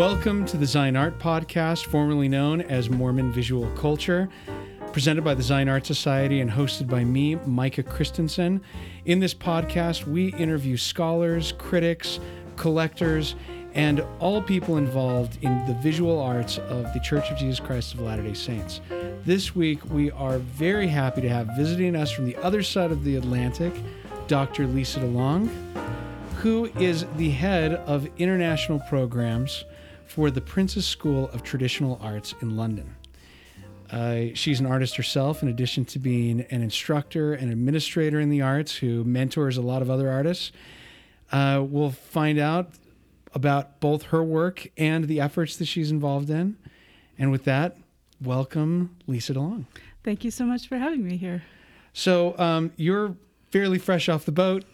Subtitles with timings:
[0.00, 4.30] Welcome to the Zion Art Podcast, formerly known as Mormon Visual Culture,
[4.94, 8.62] presented by the Zion Art Society and hosted by me, Micah Christensen.
[9.04, 12.18] In this podcast, we interview scholars, critics,
[12.56, 13.34] collectors,
[13.74, 18.00] and all people involved in the visual arts of the Church of Jesus Christ of
[18.00, 18.80] Latter day Saints.
[19.26, 23.04] This week, we are very happy to have visiting us from the other side of
[23.04, 23.74] the Atlantic,
[24.28, 24.66] Dr.
[24.66, 25.50] Lisa DeLong,
[26.36, 29.66] who is the head of international programs
[30.10, 32.96] for the Prince's School of Traditional Arts in London.
[33.92, 38.42] Uh, she's an artist herself, in addition to being an instructor and administrator in the
[38.42, 40.50] arts who mentors a lot of other artists.
[41.30, 42.70] Uh, we'll find out
[43.34, 46.56] about both her work and the efforts that she's involved in.
[47.16, 47.76] And with that,
[48.20, 49.66] welcome Lisa DeLong.
[50.02, 51.44] Thank you so much for having me here.
[51.92, 53.14] So um, you're
[53.52, 54.64] fairly fresh off the boat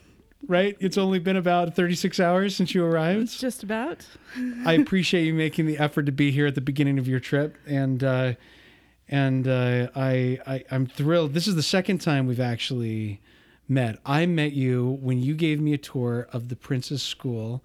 [0.48, 0.76] right?
[0.80, 3.22] It's only been about 36 hours since you arrived.
[3.22, 4.06] It's just about.
[4.64, 7.56] I appreciate you making the effort to be here at the beginning of your trip,
[7.66, 8.34] and uh,
[9.08, 11.34] and uh, I, I I'm thrilled.
[11.34, 13.20] This is the second time we've actually
[13.68, 13.98] met.
[14.04, 17.62] I met you when you gave me a tour of the Prince's School.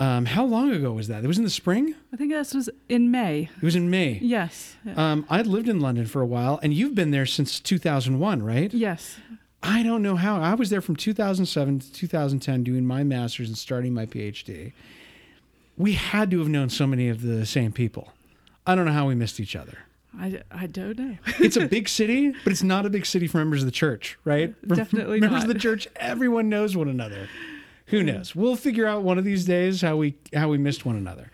[0.00, 1.24] Um, how long ago was that?
[1.24, 1.96] It was in the spring.
[2.12, 3.50] I think this was in May.
[3.56, 4.20] It was in May.
[4.22, 4.76] Yes.
[4.84, 4.92] Yeah.
[4.94, 8.72] Um, I'd lived in London for a while, and you've been there since 2001, right?
[8.72, 9.16] Yes.
[9.62, 10.40] I don't know how.
[10.40, 14.72] I was there from 2007 to 2010 doing my master's and starting my PhD.
[15.76, 18.12] We had to have known so many of the same people.
[18.66, 19.78] I don't know how we missed each other.
[20.18, 21.16] I, I don't know.
[21.38, 24.18] it's a big city, but it's not a big city for members of the church,
[24.24, 24.54] right?
[24.66, 25.48] Definitely members not.
[25.48, 27.28] of the church, everyone knows one another.
[27.86, 28.06] Who hmm.
[28.06, 28.34] knows?
[28.34, 31.30] We'll figure out one of these days how we how we missed one another.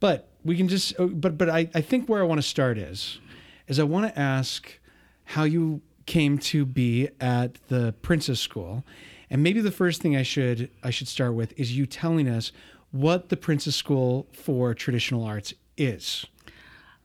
[0.00, 2.78] But we can just oh, but but I, I think where I want to start
[2.78, 3.18] is
[3.66, 4.78] is I want to ask
[5.24, 8.82] how you came to be at the Prince's School.
[9.30, 12.50] And maybe the first thing I should I should start with is you telling us
[12.90, 16.24] what the Prince's School for Traditional Arts is.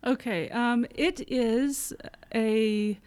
[0.06, 1.94] Okay, um, it is
[2.34, 2.98] a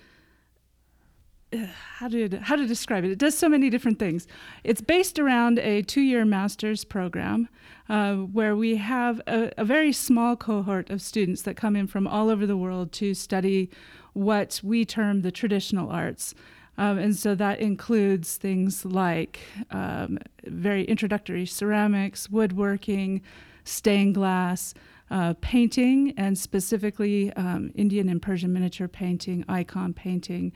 [1.52, 3.10] how to how to describe it.
[3.10, 4.26] It does so many different things.
[4.64, 7.48] It's based around a two-year master's program
[7.88, 12.06] uh, where we have a, a very small cohort of students that come in from
[12.06, 13.70] all over the world to study
[14.16, 16.34] what we term the traditional arts.
[16.78, 19.40] Um, and so that includes things like
[19.70, 23.22] um, very introductory ceramics, woodworking,
[23.64, 24.74] stained glass,
[25.10, 30.52] uh, painting, and specifically um, Indian and Persian miniature painting, icon painting,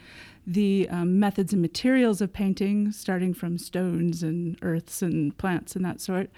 [0.47, 5.85] the um, methods and materials of painting, starting from stones and earths and plants and
[5.85, 6.31] that sort.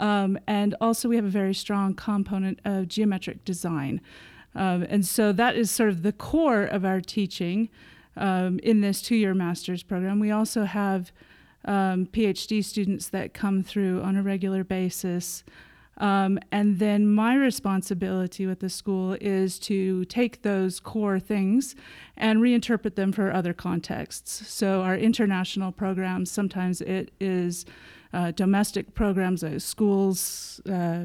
[0.00, 4.00] Um, and also, we have a very strong component of geometric design.
[4.54, 7.68] Um, and so that is sort of the core of our teaching
[8.16, 10.20] um, in this two year master's program.
[10.20, 11.12] We also have
[11.64, 15.44] um, PhD students that come through on a regular basis.
[15.98, 21.76] Um, and then my responsibility with the school is to take those core things
[22.16, 24.48] and reinterpret them for other contexts.
[24.48, 27.66] So, our international programs, sometimes it is
[28.12, 31.04] uh, domestic programs, uh, schools, uh,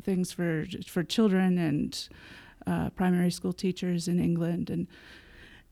[0.00, 2.08] things for, for children and
[2.66, 4.86] uh, primary school teachers in England and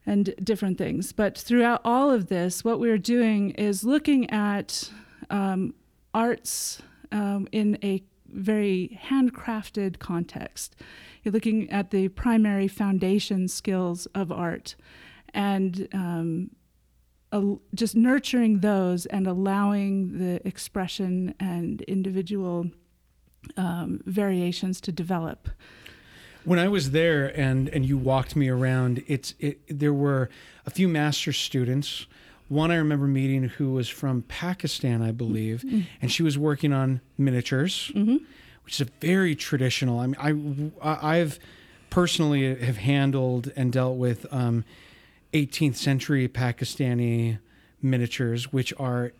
[0.06, 1.12] and different things.
[1.12, 4.91] But throughout all of this, what we're doing is looking at
[5.28, 5.75] um,
[6.15, 6.81] arts
[7.12, 10.76] um, in a very handcrafted context.
[11.22, 14.76] You're looking at the primary foundation skills of art
[15.34, 16.50] and um,
[17.75, 22.70] just nurturing those and allowing the expression and individual
[23.56, 25.49] um, variations to develop.
[26.48, 30.31] When I was there and and you walked me around, it's it, there were
[30.64, 32.06] a few master students.
[32.48, 35.81] One I remember meeting who was from Pakistan, I believe, mm-hmm.
[36.00, 38.25] and she was working on miniatures, mm-hmm.
[38.64, 40.00] which is a very traditional.
[40.00, 41.38] I mean, I I've
[41.91, 44.64] personally have handled and dealt with um,
[45.34, 47.41] 18th century Pakistani
[47.82, 49.12] miniatures, which are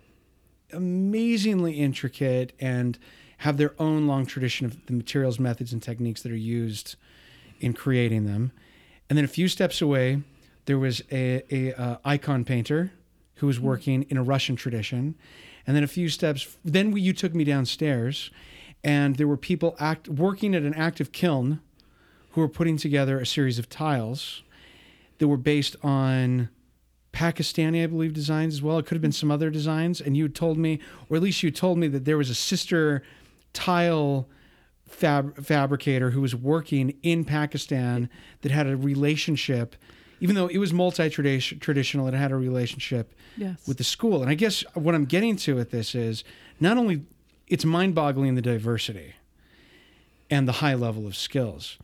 [0.73, 2.99] amazingly intricate and
[3.39, 6.97] have their own long tradition of the materials, methods, and techniques that are used
[7.61, 8.53] in creating them.
[9.09, 10.23] And then a few steps away,
[10.67, 12.93] there was a, a uh, icon painter
[13.37, 15.15] who was working in a Russian tradition.
[15.67, 18.31] And then a few steps, then we, you took me downstairs,
[18.83, 21.61] and there were people act, working at an active kiln
[22.33, 24.43] who were putting together a series of tiles
[25.19, 26.49] that were based on
[27.13, 28.79] Pakistani, I believe, designs as well.
[28.79, 30.01] It could have been some other designs.
[30.01, 30.79] And you told me,
[31.09, 33.03] or at least you told me, that there was a sister
[33.53, 34.29] tile
[34.89, 38.09] fab- fabricator who was working in Pakistan
[38.43, 39.77] that had a relationship,
[40.21, 43.67] even though it was multi traditional, it had a relationship yes.
[43.67, 44.23] with the school.
[44.23, 46.25] And I guess what I'm getting to with this is
[46.61, 47.03] not only
[47.47, 49.15] it's mind boggling the diversity.
[50.31, 51.79] and the high level of skills.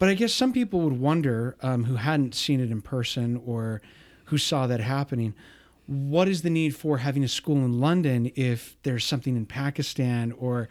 [0.00, 3.80] But I guess some people would wonder um, who hadn't seen it in person or
[4.24, 5.34] who saw that happening
[5.86, 10.32] what is the need for having a school in London if there's something in Pakistan
[10.32, 10.68] or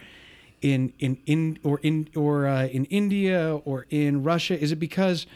[0.64, 4.60] in in, in or in or uh, in India or in Russia?
[4.60, 5.28] Is it because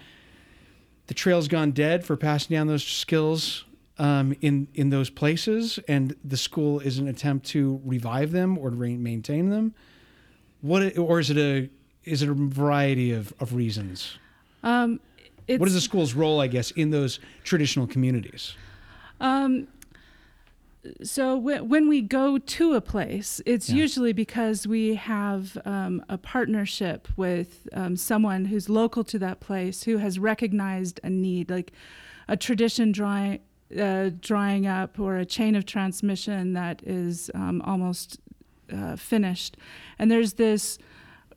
[1.08, 3.66] the trail's gone dead for passing down those skills
[4.00, 8.72] um, in in those places, and the school is an attempt to revive them or
[8.72, 9.76] to maintain them?
[10.62, 11.70] What or is it a
[12.04, 14.18] is it a variety of, of reasons?
[14.64, 15.00] Um,
[15.48, 18.56] what is the school's role, I guess, in those traditional communities?
[19.20, 19.68] Um,
[21.04, 23.76] so w- when we go to a place, it's yeah.
[23.76, 29.84] usually because we have um, a partnership with um, someone who's local to that place
[29.84, 31.72] who has recognized a need, like
[32.28, 33.40] a tradition drying
[33.78, 38.20] uh, drying up or a chain of transmission that is um, almost
[38.74, 39.58] uh, finished,
[40.00, 40.78] and there's this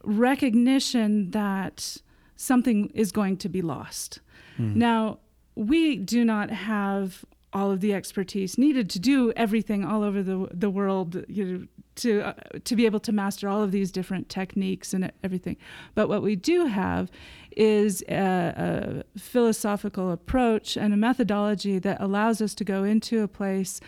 [0.04, 1.96] recognition that
[2.36, 4.20] something is going to be lost.
[4.58, 4.76] Mm.
[4.76, 5.18] Now
[5.54, 10.48] we do not have all of the expertise needed to do everything all over the
[10.52, 11.66] the world you know,
[11.96, 12.32] to uh,
[12.64, 15.56] to be able to master all of these different techniques and everything.
[15.94, 17.10] But what we do have
[17.56, 23.28] is a, a philosophical approach and a methodology that allows us to go into a
[23.28, 23.80] place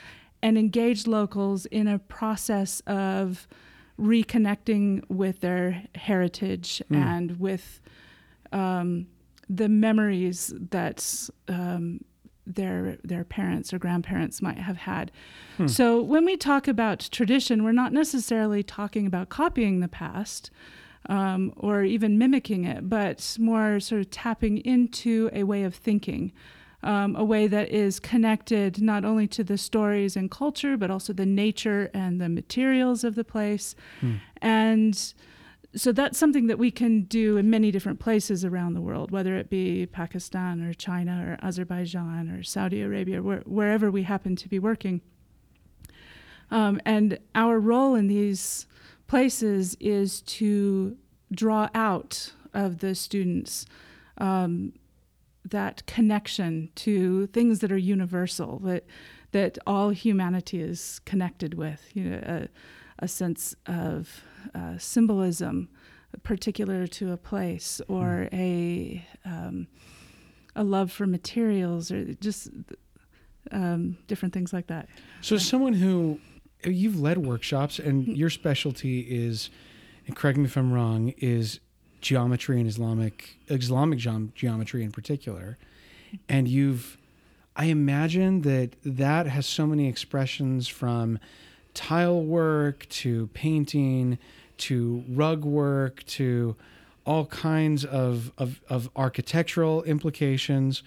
[0.42, 3.46] and engage locals in a process of
[3.98, 6.96] reconnecting with their heritage mm.
[6.96, 7.80] and with
[8.52, 9.06] um,
[9.48, 12.00] the memories that um,
[12.46, 15.10] their their parents or grandparents might have had.
[15.56, 15.66] Hmm.
[15.66, 20.50] So when we talk about tradition, we're not necessarily talking about copying the past
[21.08, 26.32] um, or even mimicking it, but more sort of tapping into a way of thinking.
[26.84, 31.12] Um, a way that is connected not only to the stories and culture, but also
[31.12, 33.76] the nature and the materials of the place.
[34.00, 34.14] Hmm.
[34.38, 35.14] And
[35.74, 39.36] so that's something that we can do in many different places around the world, whether
[39.36, 44.48] it be Pakistan or China or Azerbaijan or Saudi Arabia, where, wherever we happen to
[44.48, 45.00] be working.
[46.50, 48.66] Um, and our role in these
[49.06, 50.96] places is to
[51.32, 53.64] draw out of the students
[54.18, 54.74] um,
[55.48, 58.84] that connection to things that are universal, that
[59.32, 61.88] that all humanity is connected with.
[61.94, 62.48] You know, a,
[62.98, 64.22] a sense of
[64.54, 65.68] uh, symbolism
[66.22, 68.34] particular to a place or mm.
[68.34, 69.66] a um,
[70.54, 72.50] a love for materials or just
[73.50, 74.88] um, different things like that.
[75.20, 76.20] So, someone who
[76.64, 78.14] you've led workshops and mm-hmm.
[78.14, 79.50] your specialty is,
[80.06, 81.60] and correct me if I'm wrong, is
[82.00, 85.58] geometry and Islamic Islamic geometry in particular,
[86.28, 86.98] and you've
[87.54, 91.18] I imagine that that has so many expressions from
[91.74, 94.18] tile work to painting
[94.58, 96.56] to rug work to
[97.04, 100.82] all kinds of, of, of architectural implications.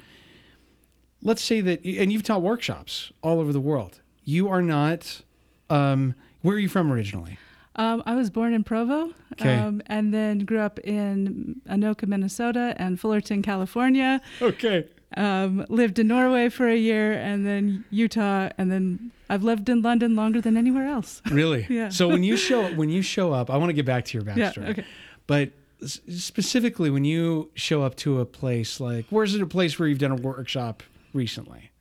[1.21, 4.01] Let's say that, and you've taught workshops all over the world.
[4.23, 5.21] You are not,
[5.69, 7.37] um, where are you from originally?
[7.75, 9.55] Um, I was born in Provo okay.
[9.55, 14.21] um, and then grew up in Anoka, Minnesota and Fullerton, California.
[14.41, 14.87] Okay.
[15.17, 19.81] Um, lived in Norway for a year and then Utah and then I've lived in
[19.81, 21.21] London longer than anywhere else.
[21.31, 21.65] Really?
[21.69, 21.89] yeah.
[21.89, 24.23] So when you show when you show up, I want to get back to your
[24.23, 24.63] backstory.
[24.63, 24.85] Yeah, okay.
[25.27, 25.51] But
[25.87, 29.99] specifically, when you show up to a place like, where's it a place where you've
[29.99, 31.71] done a workshop recently?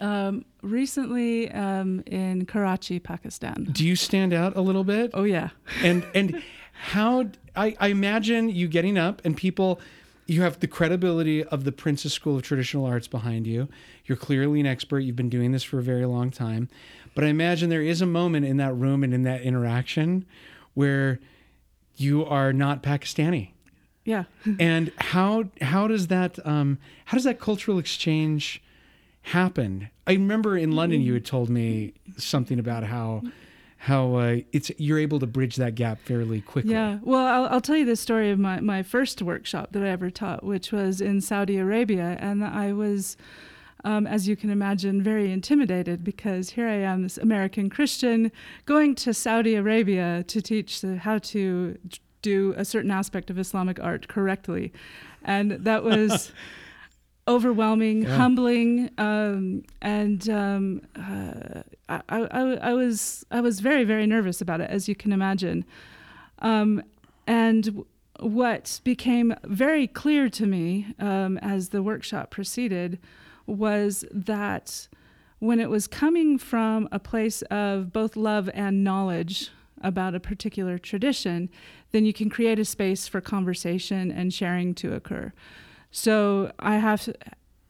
[0.00, 3.68] Um, recently um, in Karachi, Pakistan.
[3.72, 5.10] Do you stand out a little bit?
[5.14, 5.50] Oh yeah.
[5.82, 9.80] and and how I, I imagine you getting up and people
[10.26, 13.68] you have the credibility of the Prince's School of Traditional Arts behind you.
[14.06, 15.00] You're clearly an expert.
[15.00, 16.68] You've been doing this for a very long time.
[17.14, 20.26] But I imagine there is a moment in that room and in that interaction
[20.74, 21.20] where
[21.96, 23.50] you are not Pakistani.
[24.04, 24.24] Yeah.
[24.58, 28.62] and how how does that um, how does that cultural exchange
[29.22, 29.90] happen?
[30.06, 33.22] I remember in London you had told me something about how
[33.86, 36.72] how uh, it's you're able to bridge that gap fairly quickly.
[36.72, 39.88] Yeah, well, I'll, I'll tell you the story of my, my first workshop that I
[39.90, 43.16] ever taught, which was in Saudi Arabia, and I was.
[43.84, 48.32] Um, as you can imagine, very intimidated because here I am, this American Christian,
[48.64, 51.78] going to Saudi Arabia to teach the, how to
[52.20, 54.72] do a certain aspect of Islamic art correctly.
[55.22, 56.32] And that was
[57.28, 58.16] overwhelming, yeah.
[58.16, 64.60] humbling, um, and um, uh, I, I, I, was I was very very nervous about
[64.60, 65.64] it, as you can imagine.
[66.40, 66.82] Um,
[67.26, 67.84] and
[68.20, 72.98] what became very clear to me um, as the workshop proceeded
[73.46, 74.88] was that
[75.38, 80.78] when it was coming from a place of both love and knowledge, about a particular
[80.78, 81.48] tradition,
[81.92, 85.32] then you can create a space for conversation and sharing to occur.
[85.96, 87.14] So I have to,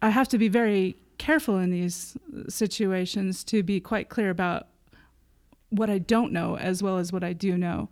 [0.03, 2.17] I have to be very careful in these
[2.49, 4.67] situations to be quite clear about
[5.71, 7.89] what I don't know as well as what I do know,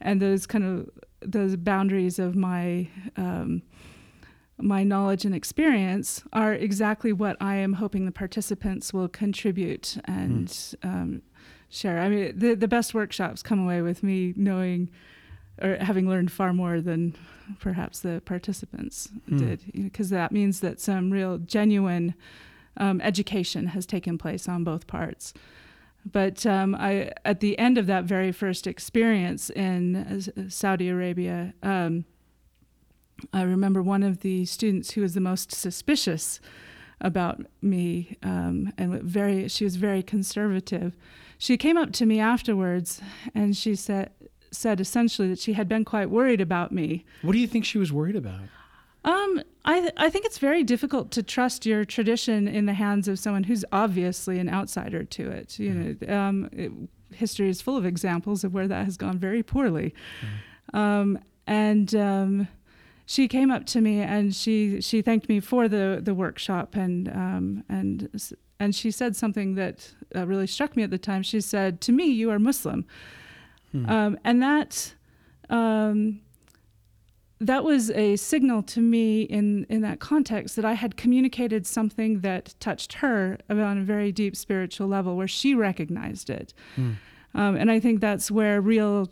[0.00, 0.90] and those kind of
[1.20, 3.62] those boundaries of my um,
[4.58, 10.48] my knowledge and experience are exactly what I am hoping the participants will contribute and
[10.48, 10.74] mm.
[10.82, 11.22] um,
[11.68, 12.00] share.
[12.00, 14.90] I mean, the the best workshops come away with me knowing
[15.62, 17.14] or having learned far more than
[17.60, 19.38] perhaps the participants mm.
[19.38, 22.14] did, because you know, that means that some real genuine
[22.76, 25.32] um, education has taken place on both parts.
[26.04, 31.54] But um, I, at the end of that very first experience in uh, Saudi Arabia,
[31.62, 32.04] um,
[33.32, 36.38] I remember one of the students who was the most suspicious
[37.00, 40.96] about me, um, and very she was very conservative.
[41.38, 43.00] She came up to me afterwards,
[43.34, 44.10] and she said
[44.50, 47.04] said essentially that she had been quite worried about me.
[47.22, 48.40] What do you think she was worried about?
[49.04, 53.06] Um, I th- I think it's very difficult to trust your tradition in the hands
[53.06, 55.58] of someone who's obviously an outsider to it.
[55.58, 56.10] You mm-hmm.
[56.10, 56.72] know, um, it,
[57.14, 59.94] history is full of examples of where that has gone very poorly.
[60.20, 60.76] Mm-hmm.
[60.76, 62.48] Um, and um,
[63.06, 67.08] she came up to me and she she thanked me for the the workshop and
[67.08, 68.10] um, and
[68.58, 71.22] and she said something that uh, really struck me at the time.
[71.22, 72.84] She said, "To me, you are Muslim,"
[73.84, 73.90] hmm.
[73.90, 74.94] um, and that
[75.50, 76.20] um,
[77.40, 82.20] that was a signal to me in, in that context that I had communicated something
[82.20, 86.54] that touched her on a very deep spiritual level where she recognized it.
[86.76, 86.96] Mm.
[87.34, 89.10] Um, and I think that's where real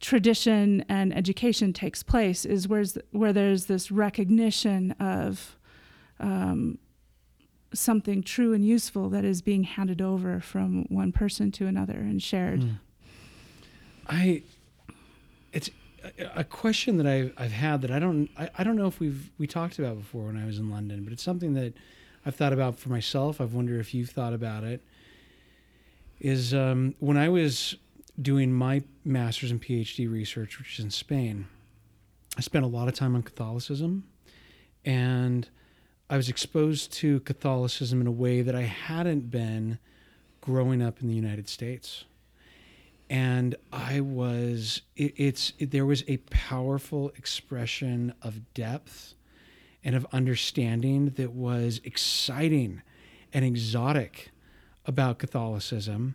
[0.00, 5.56] tradition and education takes place is where's where there's this recognition of
[6.18, 6.78] um,
[7.72, 12.20] something true and useful that is being handed over from one person to another and
[12.20, 12.62] shared.
[12.62, 12.78] Mm.
[14.10, 14.42] I,
[15.52, 15.70] it's
[16.34, 19.30] a question that I've, I've had that I don't I, I don't know if we've
[19.38, 21.74] we talked about before when I was in London, but it's something that
[22.26, 23.40] I've thought about for myself.
[23.40, 24.82] I've wondered if you've thought about it.
[26.20, 27.76] Is um, when I was
[28.20, 31.46] doing my master's and PhD research, which is in Spain,
[32.36, 34.04] I spent a lot of time on Catholicism,
[34.84, 35.48] and
[36.10, 39.78] I was exposed to Catholicism in a way that I hadn't been
[40.40, 42.04] growing up in the United States
[43.10, 49.14] and I was it, it's it, there was a powerful expression of depth
[49.82, 52.82] and of understanding that was exciting
[53.32, 54.30] and exotic
[54.86, 56.14] about Catholicism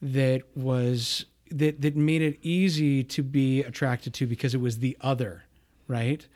[0.00, 4.96] that was that that made it easy to be attracted to because it was the
[5.02, 5.44] other,
[5.86, 6.26] right?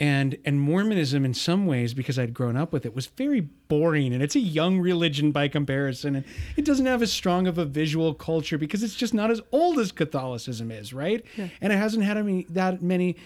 [0.00, 4.14] And and Mormonism in some ways because I'd grown up with it was very boring.
[4.14, 6.16] And it's a young religion by comparison.
[6.16, 6.24] And
[6.56, 9.78] it doesn't have as strong of a visual culture because it's just not as old
[9.78, 11.24] as Catholicism is right?
[11.36, 11.48] Yeah.
[11.60, 13.16] and it hasn't had any, that many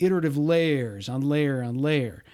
[0.00, 2.24] iterative layers on layer on layer.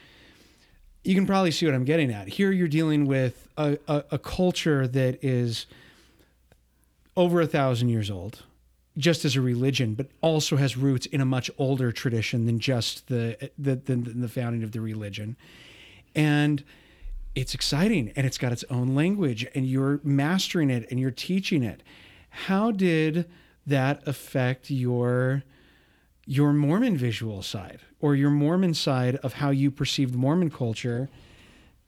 [1.05, 2.29] You can probably see what I'm getting at.
[2.29, 5.67] Here you're dealing with a, a, a culture that is
[7.17, 8.43] over a thousand years old
[8.97, 13.09] just as a religion, but also has roots in a much older tradition than just
[13.09, 15.37] the the, the, the founding of the religion.
[16.15, 16.63] And
[17.35, 21.63] it's exciting and it's got its own language and you're mastering it and you're teaching
[21.63, 21.83] it.
[22.29, 23.29] How did
[23.67, 25.43] that affect your
[26.27, 31.09] your Mormon visual side or your Mormon side of how you perceived Mormon culture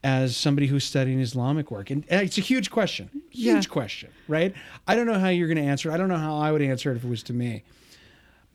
[0.05, 1.91] as somebody who's studying Islamic work?
[1.91, 3.73] And it's a huge question, huge yeah.
[3.73, 4.55] question, right?
[4.87, 5.95] I don't know how you're going to answer it.
[5.95, 7.65] I don't know how I would answer it if it was to me.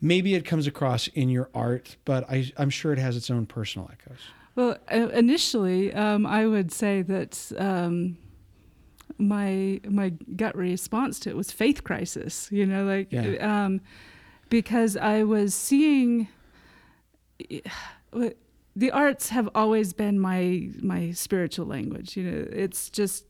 [0.00, 3.44] Maybe it comes across in your art, but I, am sure it has its own
[3.44, 4.20] personal echoes.
[4.54, 8.16] Well, uh, initially, um, I would say that um,
[9.18, 12.48] my my gut response to it was faith crisis.
[12.50, 13.64] You know, like yeah.
[13.64, 13.80] um,
[14.48, 16.28] because I was seeing
[18.80, 22.16] the arts have always been my my spiritual language.
[22.16, 23.26] You know, it's just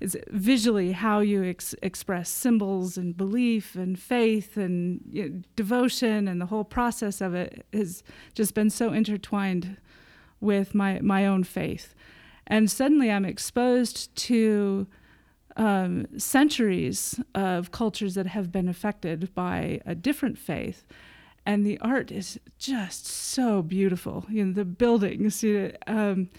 [0.00, 6.26] it's visually how you ex- express symbols and belief and faith and you know, devotion
[6.26, 8.02] and the whole process of it has
[8.34, 9.76] just been so intertwined
[10.40, 11.94] with my my own faith.
[12.48, 14.88] And suddenly I'm exposed to
[15.56, 20.84] um, centuries of cultures that have been affected by a different faith
[21.44, 24.24] and the art is just so beautiful.
[24.28, 26.30] You know, the buildings, you know, um,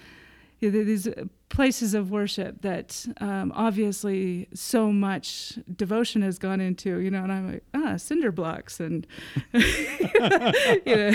[0.60, 1.10] you know, these
[1.50, 7.00] places of worship that um, obviously so much devotion has gone into.
[7.00, 9.05] You know, and I'm like, ah, cinder blocks and
[9.53, 11.12] you know,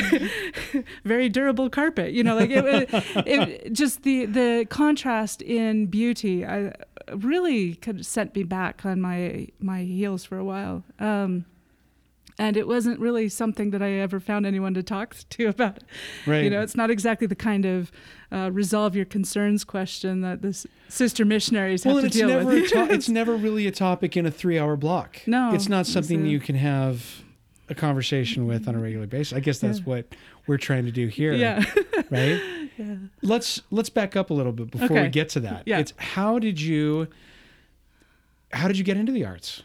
[1.05, 2.13] very durable carpet.
[2.13, 2.91] You know, like it,
[3.27, 6.45] it, just the the contrast in beauty.
[6.45, 6.75] I
[7.17, 10.85] really could sent me back on my my heels for a while.
[10.99, 11.47] Um,
[12.39, 15.79] and it wasn't really something that I ever found anyone to talk to about.
[16.27, 16.45] Right.
[16.45, 17.91] You know, it's not exactly the kind of
[18.33, 22.69] uh, resolve your concerns question that the sister missionaries have well, to it's deal with.
[22.71, 25.21] to- it's never really a topic in a three-hour block.
[25.27, 27.23] No, it's not it's something a- you can have
[27.71, 29.33] a conversation with on a regular basis.
[29.37, 29.85] I guess that's Yeah.
[29.85, 30.15] what
[30.47, 31.33] we're trying to do here.
[31.33, 31.65] yeah.
[32.11, 32.41] Right.
[32.79, 32.95] yeah.
[33.21, 35.65] let's let's back up a little bit before we get to that.
[35.67, 35.79] Yeah.
[35.81, 37.09] It's how did you
[38.53, 39.63] how did you get into the arts?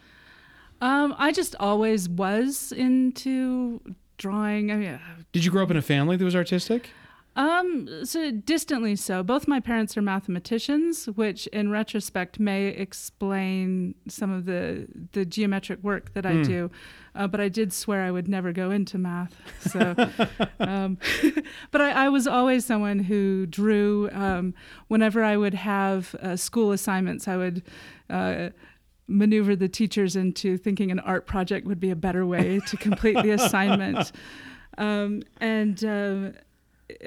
[0.84, 3.80] Um, I just always was into
[4.18, 4.72] drawing.
[4.72, 5.00] I mean,
[5.32, 6.90] Did you grow up in a family that was artistic?
[7.36, 9.24] Um, so distantly so.
[9.24, 15.82] Both my parents are mathematicians, which in retrospect may explain some of the the geometric
[15.84, 16.42] work that I Hmm.
[16.44, 16.72] do.
[17.16, 19.34] Uh, but I did swear I would never go into math.
[19.62, 19.96] So,
[20.60, 20.98] um,
[21.72, 24.10] but I, I was always someone who drew.
[24.12, 24.54] Um,
[24.90, 27.64] whenever I would have uh, school assignments, I would.
[28.10, 28.50] Uh,
[29.08, 33.16] maneuver the teachers into thinking an art project would be a better way to complete
[33.22, 34.12] the assignment
[34.78, 36.30] um, and uh,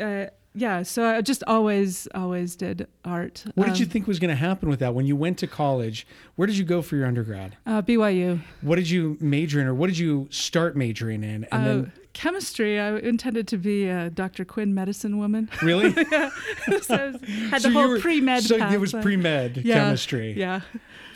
[0.00, 3.44] uh, yeah, so I just always, always did art.
[3.56, 5.46] What did you Um, think was going to happen with that when you went to
[5.46, 6.06] college?
[6.36, 7.58] Where did you go for your undergrad?
[7.66, 8.40] Uh, BYU.
[8.62, 11.44] What did you major in, or what did you start majoring in?
[11.44, 12.80] And Uh, then, chemistry.
[12.80, 14.46] I intended to be a Dr.
[14.46, 15.50] Quinn medicine woman.
[15.62, 15.92] really,
[16.80, 18.42] so I had So the whole pre med.
[18.44, 20.32] So it was pre med Yeah, chemistry.
[20.38, 20.62] Yeah.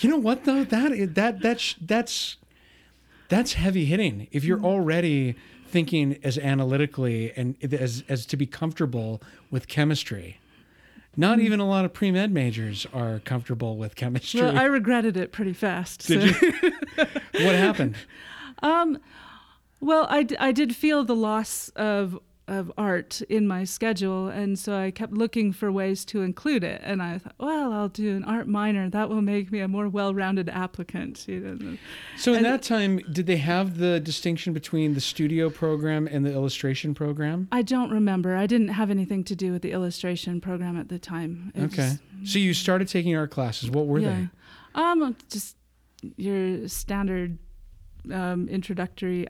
[0.00, 0.64] You know what though?
[0.64, 2.37] That is- that that's that's
[3.28, 4.26] that's heavy hitting.
[4.33, 10.38] If you're already thinking as analytically and as as to be comfortable with chemistry.
[11.16, 11.42] Not Mm.
[11.42, 14.40] even a lot of pre med majors are comfortable with chemistry.
[14.40, 16.07] Well, I regretted it pretty fast.
[16.07, 16.47] Did so.
[16.47, 16.62] you?
[17.45, 17.97] what happened?
[18.62, 18.99] Um,
[19.80, 22.19] well, I, d- I did feel the loss of
[22.50, 26.80] of art in my schedule, and so I kept looking for ways to include it.
[26.85, 28.90] And I thought, well, I'll do an art minor.
[28.90, 31.26] That will make me a more well-rounded applicant.
[31.28, 31.76] You know.
[32.19, 36.26] So in And- that time, did they have the distinction between the studio program and
[36.26, 37.47] the illustration program?
[37.52, 38.34] I don't remember.
[38.34, 41.52] I didn't have anything to do with the illustration program at the time.
[41.54, 41.99] It Okay.
[42.25, 43.71] So you started taking art classes.
[43.71, 44.26] What were yeah.
[44.75, 45.56] Um, just
[46.17, 47.39] your standard
[48.13, 49.28] um, introductory.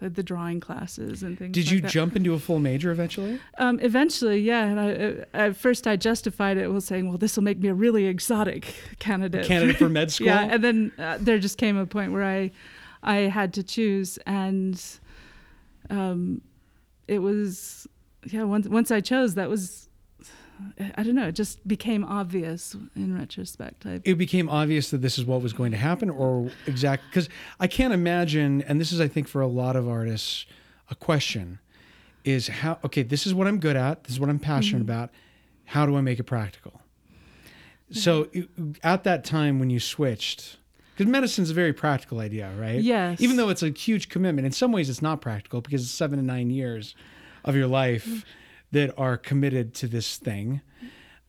[0.00, 1.52] The drawing classes and things.
[1.54, 1.90] Did like you that.
[1.90, 3.40] jump into a full major eventually?
[3.58, 4.64] Um, eventually, yeah.
[4.64, 7.68] And I, uh, at first, I justified it with saying, "Well, this will make me
[7.68, 10.28] a really exotic candidate." Candidate for med school?
[10.28, 12.52] yeah, and then uh, there just came a point where I,
[13.02, 14.80] I had to choose, and,
[15.90, 16.42] um,
[17.08, 17.88] it was,
[18.26, 18.44] yeah.
[18.44, 19.87] Once once I chose, that was,
[20.96, 21.28] I don't know.
[21.28, 23.86] It just became obvious in retrospect.
[23.86, 27.28] I, it became obvious that this is what was going to happen or exact because
[27.60, 30.46] i can't imagine and this is i think for a lot of artists
[30.90, 31.58] a question
[32.24, 34.90] is how okay this is what i'm good at this is what i'm passionate Mm-hmm.
[34.90, 35.10] about
[35.66, 36.80] how do i make it practical
[37.90, 38.28] so
[38.82, 40.56] at that time when you switched
[40.96, 43.20] because medicine's a very practical idea right Yes.
[43.20, 46.18] even though it's a huge commitment in some ways it's not practical because it's seven
[46.18, 46.94] to nine years
[47.44, 48.24] of your life
[48.72, 50.60] that are committed to this thing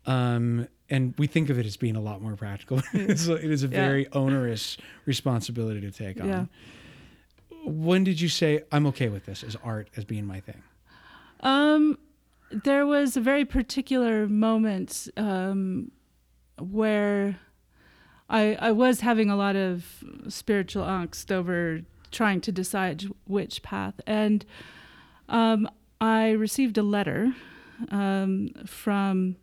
[0.05, 2.79] um, and we think of it as being a lot more practical.
[3.15, 3.85] so it is a Yeah.
[3.87, 4.75] very onerous
[5.05, 6.27] responsibility to take on.
[6.27, 6.45] Yeah.
[7.65, 10.63] When did you say I'm okay with this as art as being my thing?
[11.41, 11.97] Um,
[12.51, 15.91] there was a very particular moment um,
[16.57, 17.39] where
[18.29, 24.01] I I was having a lot of spiritual angst over trying to decide which path,
[24.07, 24.43] and
[25.27, 25.69] um,
[26.01, 27.33] I received a letter
[27.91, 29.35] um, from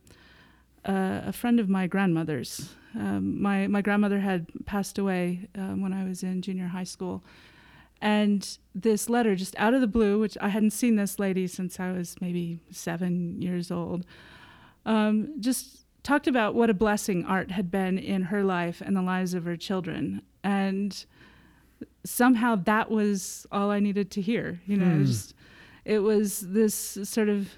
[0.85, 2.75] uh, a friend of my grandmother's.
[2.99, 7.23] Um, my my grandmother had passed away um, when I was in junior high school,
[8.01, 11.79] and this letter just out of the blue, which I hadn't seen this lady since
[11.79, 14.07] I was maybe seven years old,
[14.87, 19.03] um, just talked about what a blessing art had been in her life and the
[19.03, 21.05] lives of her children, and
[22.05, 24.63] somehow that was all I needed to hear.
[24.67, 25.05] You know, Hmm.
[25.05, 25.35] just
[25.87, 27.49] it was this sort of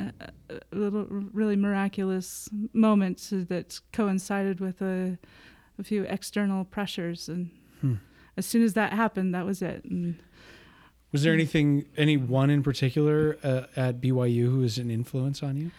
[0.00, 0.12] a,
[0.50, 5.18] a little really miraculous moment that coincided with a,
[5.78, 7.94] a few external pressures and Hmm.
[8.36, 10.14] as soon as that happened that was it and
[11.12, 15.56] Was there anything, any one in particular uh, at BYU who was an influence on
[15.56, 15.70] you?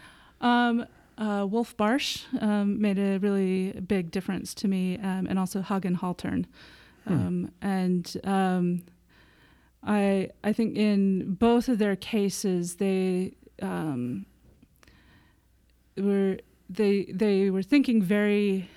[0.41, 0.85] um,
[1.17, 5.95] uh, Wulf Barsch um, made a really big difference to me, um, and also Hagen
[5.95, 6.45] Haltern.
[7.07, 7.13] Hmm.
[7.13, 8.83] Um, and um,
[9.85, 14.25] I I think in both of their cases they um,
[15.97, 18.69] were they they were thinking very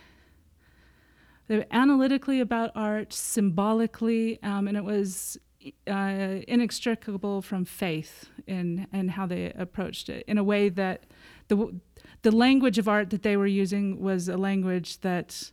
[1.49, 5.39] they were analytically about art, symbolically, um, and it was
[5.87, 11.05] uh, inextricable from faith in and how they approached it in a way that
[11.49, 11.81] the
[12.23, 15.51] the language of art that they were using was a language that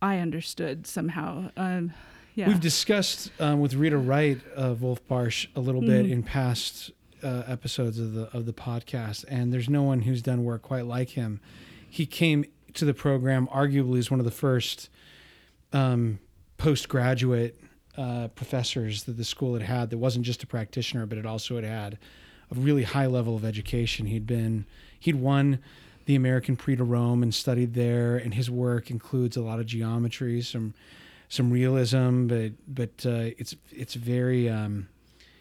[0.00, 1.50] I understood somehow.
[1.56, 1.92] Um,
[2.36, 2.46] yeah.
[2.46, 6.10] We've discussed um, with Rita Wright of Wulf Barsch a little bit Mhm.
[6.12, 10.44] in past uh, episodes of the of the podcast, and there's no one who's done
[10.44, 11.40] work quite like him.
[11.90, 12.44] He came
[12.74, 14.88] to the program arguably as one of the first
[15.72, 16.18] um,
[16.58, 17.58] postgraduate
[17.96, 19.90] uh, professors that the school had had.
[19.90, 21.98] That wasn't just a practitioner, but it also had had
[22.50, 24.06] a really high level of education.
[24.06, 24.66] He'd been
[25.00, 25.58] he'd won
[26.04, 29.66] the American Prix de Rome and studied there, and his work includes a lot of
[29.66, 30.74] geometry, some
[31.28, 34.48] some realism, but but uh, it's it's very.
[34.48, 34.88] Um,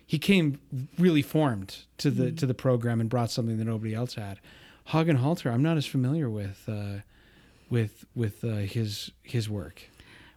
[0.07, 0.59] he came
[0.99, 4.39] really formed to the to the program and brought something that nobody else had.
[4.85, 7.01] Hagen Haltern, I'm not as familiar with uh,
[7.69, 9.81] with with uh, his his work.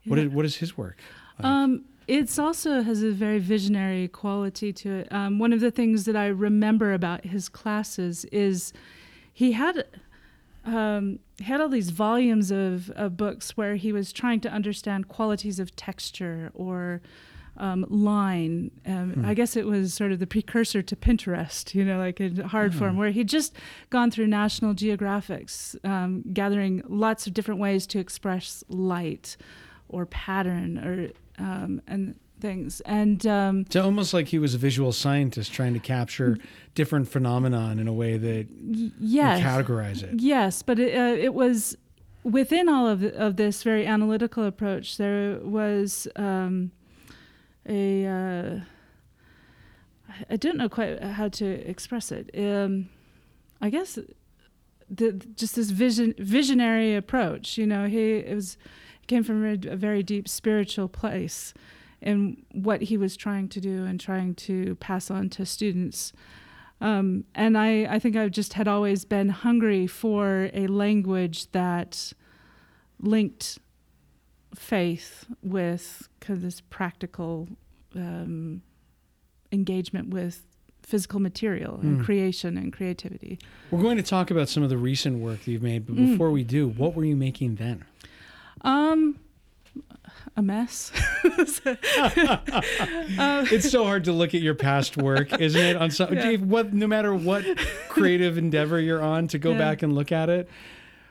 [0.07, 0.25] What Yeah.
[0.25, 0.97] is, what is his work?
[1.39, 1.45] like?
[1.47, 5.13] Um, it's also has a very visionary quality to it.
[5.13, 8.73] Um, one of the things that I remember about his classes is
[9.35, 9.85] he had
[10.65, 15.59] um, had all these volumes of, of books where he was trying to understand qualities
[15.61, 17.01] of texture or
[17.57, 18.71] um, line.
[18.87, 19.25] Um, Hmm.
[19.25, 22.73] I guess it was sort of the precursor to Pinterest, you know, like in hard
[22.75, 22.99] form, Oh.
[23.01, 23.53] where he'd just
[23.91, 29.37] gone through National Geographics, um, gathering lots of different ways to express light
[29.89, 32.81] or pattern or um, and things.
[32.83, 36.39] And um, it's almost like he was a visual scientist trying to capture
[36.75, 38.47] different phenomenon in a way that
[39.01, 40.21] yes, categorize it.
[40.21, 41.77] Yes, but it, uh, it was
[42.25, 44.97] within all of, of this very analytical approach.
[44.97, 46.71] There was um,
[47.69, 48.61] a uh,
[50.09, 52.31] I- I don't know quite how to express it.
[52.37, 52.89] Um,
[53.61, 53.99] I guess
[54.91, 57.59] the, just this vision visionary approach.
[57.59, 58.57] You know, he it was
[59.07, 61.55] came from a, a very deep spiritual place
[62.01, 66.13] in what he was trying to do and trying to pass on to students.
[66.81, 72.13] Um, and I, I think I just had always been hungry for a language that
[73.01, 73.59] linked
[74.55, 77.49] faith with kind of this practical
[77.95, 78.63] um,
[79.53, 80.45] engagement with
[80.83, 82.05] physical material and Mm.
[82.05, 83.39] creation and creativity.
[83.71, 86.13] We're going to talk about some of the recent work that you've made, but Mm.
[86.13, 87.85] before we do, what were you making then?
[88.63, 89.19] Um,
[90.37, 90.93] a mess.
[91.65, 91.77] Uh,
[93.51, 95.77] It's so hard to look at your past work, isn't it?
[95.77, 96.37] On some, Yeah.
[96.37, 97.45] What no matter what
[97.89, 99.59] creative endeavor you're on, to go Yeah.
[99.59, 100.49] back and look at it.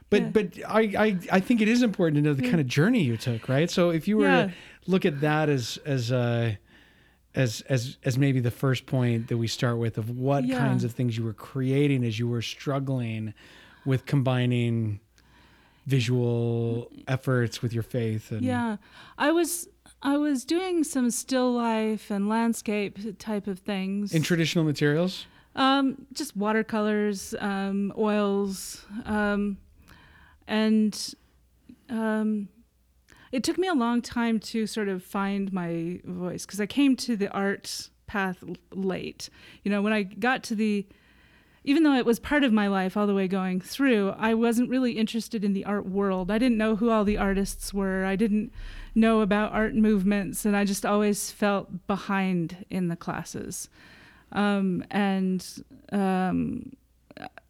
[0.09, 0.29] But Yeah.
[0.29, 3.17] but I, I I think it is important to know the kind of journey you
[3.17, 3.69] took, right?
[3.69, 4.53] So if you were to
[4.85, 6.55] look at that as as uh,
[7.35, 10.93] as as as maybe the first point that we start with of what kinds of
[10.93, 13.33] things you were creating as you were struggling
[13.85, 14.99] with combining
[15.87, 18.77] visual efforts with your faith and Yeah,
[19.17, 19.67] I was
[20.03, 24.13] I was doing some still life and landscape type of things.
[24.13, 25.25] in traditional materials.
[25.55, 29.57] Um, just watercolors, um, oils, um,
[30.47, 31.15] and
[31.89, 32.49] um,
[33.31, 36.95] it took me a long time to sort of find my voice because I came
[36.97, 39.29] to the art path late.
[39.63, 40.85] You know, when I got to the
[41.67, 44.69] even though it was part of my life all the way going through, I wasn't
[44.69, 46.31] really interested in the art world.
[46.31, 48.05] I didn't know who all the artists were.
[48.05, 48.53] I didn't
[48.95, 53.69] know about art movements, and I just always felt behind in the classes.
[54.31, 55.45] Um, and
[55.91, 56.71] um,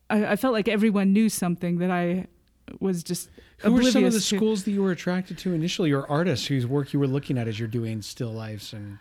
[0.10, 2.26] I, I felt like everyone knew something that I
[2.80, 4.36] was just Who were some of the to.
[4.36, 7.48] schools that you were attracted to initially, or artists whose work you were looking at
[7.48, 8.98] as you're doing still lifes and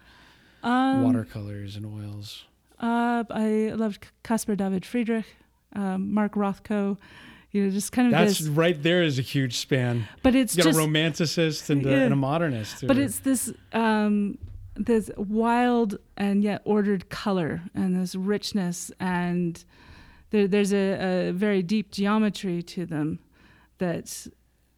[0.62, 2.44] Um, watercolors and oils?
[2.80, 5.26] Uh, I loved Caspar David Friedrich,
[5.72, 6.98] um, Mark Rothko.
[7.52, 8.48] You know, just kind of That's this.
[8.48, 10.06] right there is a huge span.
[10.22, 12.86] But it's You got just a romanticist and, a, and a modernist.
[12.86, 14.36] But it's this um,
[14.74, 19.64] this wild and yet ordered color and this richness and
[20.30, 23.20] there, there's a, a very deep geometry to them
[23.78, 24.26] that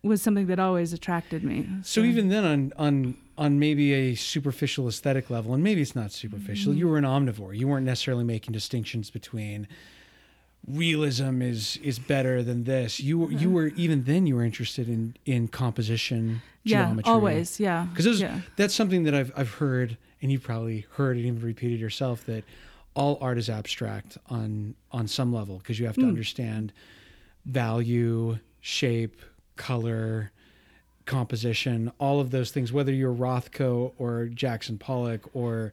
[0.02, 1.68] was something that always attracted me.
[1.82, 6.10] so even then on on on maybe a superficial aesthetic level, and maybe it's not
[6.12, 6.78] superficial, Mm-hmm.
[6.80, 7.56] you were an omnivore.
[7.56, 9.66] You weren't necessarily making distinctions between
[10.66, 13.00] realism is is better than this.
[13.00, 17.12] You were you were even then you were interested in in composition, yeah, geometry.
[17.12, 17.86] always, yeah.
[17.94, 18.40] Because yeah.
[18.56, 22.44] that's something that I've I've heard, and you've probably heard and even repeated yourself that
[22.94, 26.08] all art is abstract on on some level because you have to Mm.
[26.08, 26.72] understand
[27.46, 29.22] value, shape,
[29.56, 30.32] color,
[31.08, 32.72] composition, all of those things.
[32.72, 35.72] Whether you're Rothko or Jackson Pollock or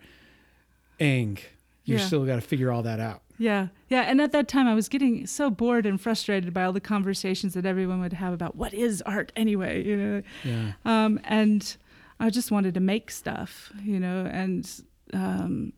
[0.99, 1.37] Eng,
[1.83, 2.01] you Yeah.
[2.05, 3.21] still got to figure all that out.
[3.37, 4.03] Yeah, yeah.
[4.03, 7.53] And at that time, I was getting so bored and frustrated by all the conversations
[7.53, 10.21] that everyone would have about what is art anyway, you know.
[10.45, 10.71] Yeah.
[10.85, 11.75] Um, and
[12.19, 14.25] I just wanted to make stuff, you know.
[14.31, 14.69] And
[15.13, 15.73] um,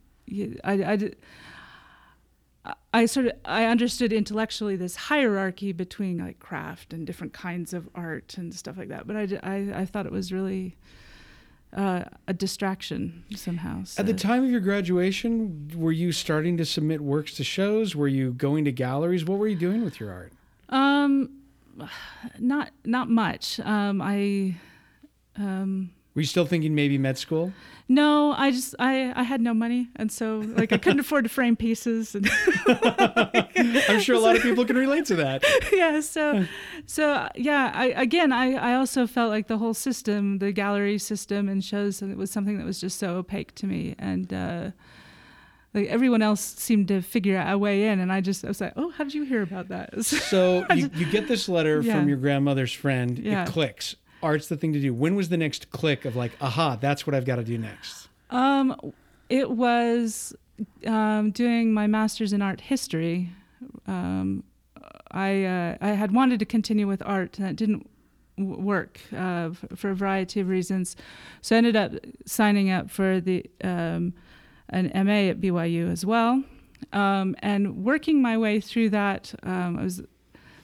[0.64, 1.16] I, I, did-
[2.94, 7.90] I- sort of I understood intellectually this hierarchy between like craft and different kinds of
[7.96, 9.08] art and stuff like that.
[9.08, 10.76] But I, I, I thought it was really
[11.74, 13.84] uh, a distraction somehow.
[13.84, 14.00] So.
[14.00, 17.96] At the time of your graduation, were you starting to submit works to shows?
[17.96, 19.26] Were you going to galleries?
[19.26, 20.34] What were you doing with your art?
[20.70, 21.30] Um,
[22.40, 23.60] not not much.
[23.60, 24.56] Um, I
[25.38, 27.54] um, Were you still thinking maybe med school?
[27.88, 31.30] no, I just I I had no money, and so like I couldn't afford to
[31.30, 32.28] frame pieces, and
[33.88, 35.44] I'm sure a lot of people can relate to that.
[35.72, 36.00] yeah.
[36.00, 36.48] So
[36.88, 37.72] so yeah.
[37.72, 42.02] I again I I also felt like the whole system, the gallery system and shows,
[42.02, 44.34] it was something that was just so opaque to me, and.
[44.34, 44.72] Uh,
[45.74, 48.60] like everyone else seemed to figure out a way in, and I just I was
[48.60, 51.94] like, "Oh, how did you hear about that?" So you, you get this letter Yeah.
[51.94, 53.20] from your grandmother's friend.
[53.20, 53.44] Yeah.
[53.44, 53.96] It clicks.
[54.22, 54.94] Art's the thing to do.
[54.94, 58.08] When was the next click of like, aha, that's what I've got to do next?
[58.30, 58.94] Um,
[59.30, 60.36] it was
[60.86, 63.30] um, doing my master's in art history.
[63.86, 64.44] Um,
[65.12, 67.90] I uh, I had wanted to continue with art, and it didn't
[68.38, 70.96] work uh, for a variety of reasons.
[71.42, 71.94] So I ended up
[72.26, 74.14] signing up for the um,
[74.70, 76.44] an MA at BYU as well,
[76.94, 79.34] um, and working my way through that.
[79.44, 80.02] Um, I was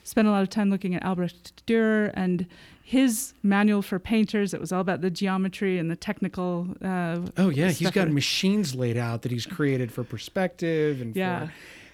[0.02, 2.46] spent a lot of time looking at Albrecht Dürer and
[2.86, 4.52] his manual for painters.
[4.52, 6.68] It was all about the geometry and the technical.
[6.82, 11.46] Uh, Oh yeah, he's got machines laid out that he's created for perspective and Yeah.
[11.46, 11.52] for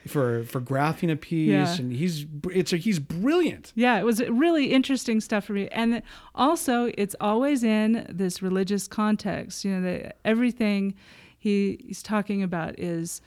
[0.09, 1.77] for for graphing a piece, Yeah.
[1.79, 3.73] and he's it's a, he's brilliant.
[3.77, 6.03] Yeah, it was really interesting stuff for me, and
[6.35, 9.65] also it's always in this religious context.
[9.65, 10.95] You know, that everything
[11.39, 13.21] he, he's talking about is,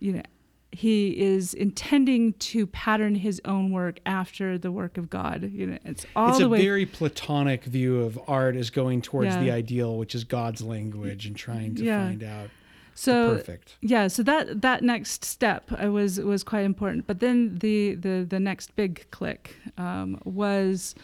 [0.00, 0.22] you know,
[0.70, 5.50] he is intending to pattern his own work after the work of God.
[5.52, 6.62] You know, it's all it's the a way.
[6.62, 9.42] very platonic view of art as going towards Yeah.
[9.42, 12.06] the ideal, which is God's language, and trying to Yeah.
[12.06, 12.50] find out
[12.94, 13.76] so perfect.
[13.80, 18.26] yeah so that that next step uh, was was quite important but then the the
[18.28, 20.96] the next big click um, was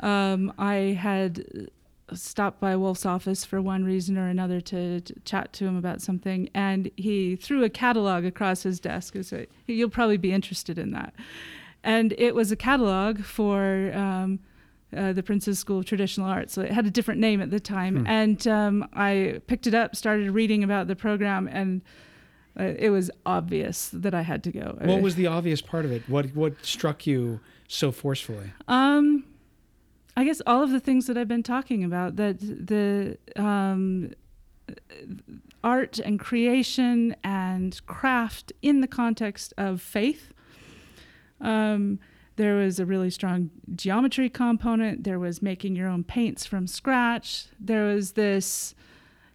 [0.00, 0.74] um, i
[1.08, 1.42] had
[2.12, 6.00] stopped by Wulf's office for one reason or another to, to chat to him about
[6.00, 10.78] something and he threw a catalog across his desk and said you'll probably be interested
[10.78, 11.14] in that
[11.84, 14.40] and it was a catalog for um,
[14.96, 16.50] uh, the Prince's School of Traditional Art.
[16.50, 18.00] So it had a different name at the time.
[18.00, 18.06] Hmm.
[18.06, 21.82] And um, I picked it up, started reading about the program, and
[22.58, 24.76] uh, it was obvious that I had to go.
[24.82, 26.08] What was the obvious part of it?
[26.08, 28.52] What what struck you so forcefully?
[28.68, 29.24] Um,
[30.16, 34.12] I guess all of the things that I've been talking about that the um,
[35.64, 40.32] art and creation and craft in the context of faith.
[41.40, 41.98] Um,
[42.36, 45.04] there was a really strong geometry component.
[45.04, 47.46] There was making your own paints from scratch.
[47.60, 48.74] There was this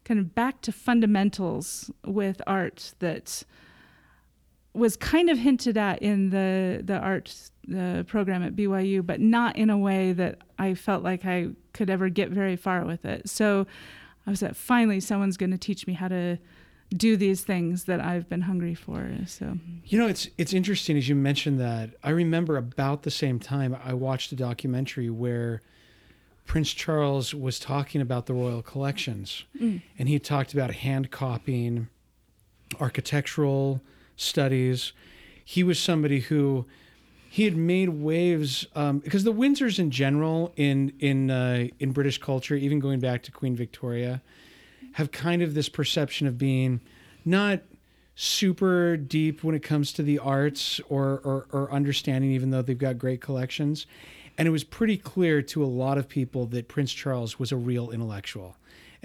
[0.03, 3.43] kind of back to fundamentals with art that
[4.73, 7.33] was kind of hinted at in the the art
[7.67, 11.89] the program at BYU, but not in a way that I felt like I could
[11.89, 13.27] ever get very far with it.
[13.27, 13.67] So
[14.25, 16.37] I was like, finally, someone's going to teach me how to
[16.95, 19.09] do these things that I've been hungry for.
[19.25, 21.91] So You know, it's it's interesting as you mentioned that.
[22.03, 25.61] I remember about the same time I watched a documentary where
[26.45, 29.81] Prince Charles was talking about the royal collections, mm.
[29.99, 31.89] and he talked about hand copying,
[32.79, 33.81] architectural
[34.17, 34.91] studies.
[35.45, 36.65] He was somebody who
[37.29, 42.17] he had made waves um, because the Windsors in general in in uh, in British
[42.17, 44.21] culture, even going back to Queen Victoria,
[44.93, 46.81] have kind of this perception of being
[47.23, 47.61] not
[48.15, 52.77] super deep when it comes to the arts or, or or understanding, even though they've
[52.77, 53.85] got great collections.
[54.37, 57.55] And it was pretty clear to a lot of people that Prince Charles was a
[57.55, 58.55] real intellectual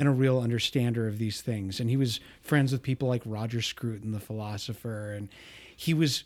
[0.02, 1.78] and a real understander of these things.
[1.78, 5.28] And he was friends with people like Roger Scruton, the philosopher, and
[5.76, 6.24] he was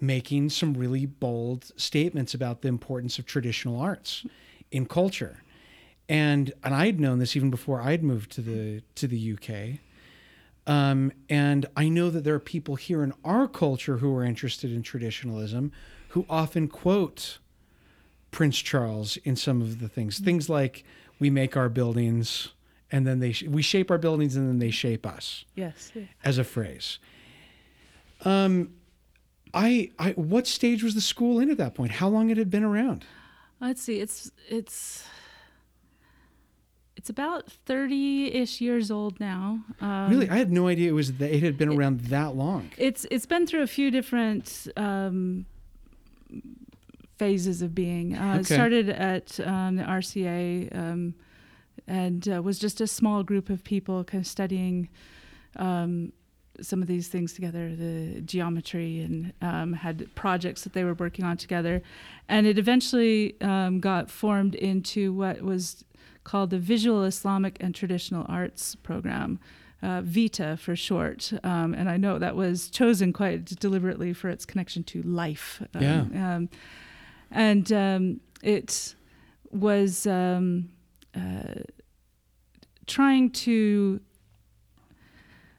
[0.00, 4.24] making some really bold statements about the importance of traditional arts
[4.70, 5.42] in culture.
[6.08, 9.78] And and I'd known this even before I'd moved to the to the UK.
[10.66, 14.72] Um, and I know that there are people here in our culture who are interested
[14.72, 15.70] in traditionalism
[16.08, 17.40] who often quote
[18.30, 20.18] Prince Charles in some of the things.
[20.18, 20.82] Things like
[21.18, 22.52] we make our buildings
[22.90, 25.92] and then they sh- we shape our buildings and then they shape us yes,
[26.24, 26.98] as a phrase.
[28.24, 28.70] Um,
[29.54, 31.92] I, I, what stage was the school in at that point?
[31.92, 33.04] How long it had been around?
[33.60, 33.98] let's see.
[34.00, 35.04] It's it's
[36.96, 39.60] it's about thirty-ish years old now.
[39.80, 42.70] Um, really, I had no idea it was that it had been around that long.
[42.76, 45.46] It's it's been through a few different um,
[47.16, 48.16] phases of being.
[48.16, 48.54] Uh, Okay.
[48.54, 51.14] started at um, the RCA um,
[51.86, 54.88] and uh, was just a small group of people kind of studying
[55.56, 56.12] um,
[56.60, 61.24] some of these things together, the geometry, and um, had projects that they were working
[61.24, 61.82] on together.
[62.28, 65.84] And it eventually um, got formed into what was
[66.24, 69.38] called the Visual Islamic and Traditional Arts Program.
[69.80, 74.44] Uh, VITA for short, um, and I know that was chosen quite deliberately for its
[74.44, 75.62] connection to life.
[75.72, 76.34] Um, Yeah.
[76.34, 76.48] Um,
[77.30, 78.96] and um, it
[79.52, 80.70] was um,
[81.18, 81.62] uh,
[82.86, 84.00] trying to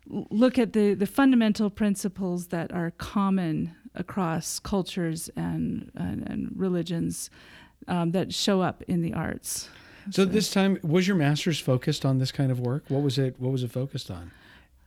[0.07, 7.29] look at the, the fundamental principles that are common across cultures and, and, and religions
[7.87, 9.69] um, that show up in the arts.
[10.11, 12.85] So this time, was your master's focused on this kind of work?
[12.87, 13.35] What was it?
[13.37, 14.31] What was it focused on?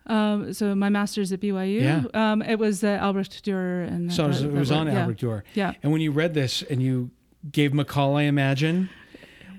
[0.07, 1.81] Um, so my master's at BYU.
[1.81, 2.33] Yeah.
[2.33, 5.01] Um, it was uh, Albrecht Dürer and So it was, it was on yeah.
[5.01, 5.43] Albert Dürer.
[5.55, 5.75] Yeah.
[5.83, 7.11] And when you read this and you
[7.51, 8.91] gave them a call, I imagine,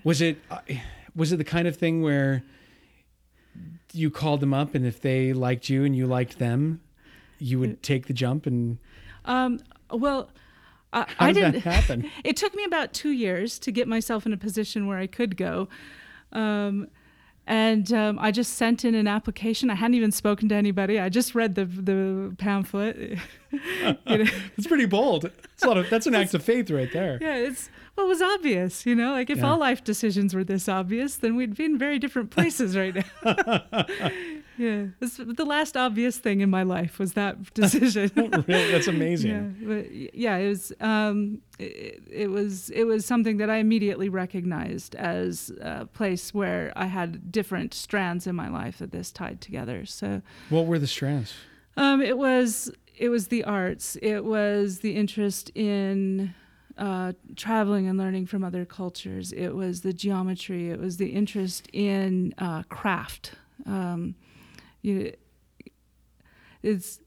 [0.04, 0.60] was it uh,
[1.15, 2.43] was it the kind of thing where
[3.93, 6.82] you called them up and if they liked you and you liked them,
[7.39, 8.78] you would take the jump and
[9.26, 9.60] Um,
[9.91, 10.30] well,
[10.91, 11.63] I, how I did didn't.
[11.63, 12.12] that happen?
[12.23, 15.38] It took me about two years to get myself in a position where I could
[15.38, 15.67] go.
[16.32, 16.88] Um,
[17.45, 19.69] and um, I just sent in an application.
[19.69, 20.99] I hadn't even spoken to anybody.
[20.99, 23.19] I just read the the pamphlet.
[24.08, 25.26] It's pretty bold.
[25.26, 27.19] It's a lot of that's an act of faith right there.
[27.21, 28.86] Yeah, it's well, it was obvious.
[28.86, 29.49] You know, like if Yeah.
[29.51, 33.03] all life decisions were this obvious, then we'd be in very different places right now.
[34.58, 38.12] yeah, the last obvious thing in my life was that decision.
[38.15, 39.32] Really, that's amazing.
[39.32, 44.10] Yeah, but yeah, it was um, it, it was it was something that I immediately
[44.10, 49.41] recognized as a place where I had different strands in my life that this tied
[49.41, 49.86] together.
[49.86, 51.34] So What were the strands?
[51.77, 53.97] um, it was it was the arts.
[54.01, 56.36] It was the interest in
[56.78, 59.32] uh, traveling and learning from other cultures.
[59.32, 60.70] It was the geometry.
[60.70, 63.34] It was the interest in uh, craft.
[63.66, 64.16] Um,
[64.82, 65.14] you,
[66.62, 67.00] it's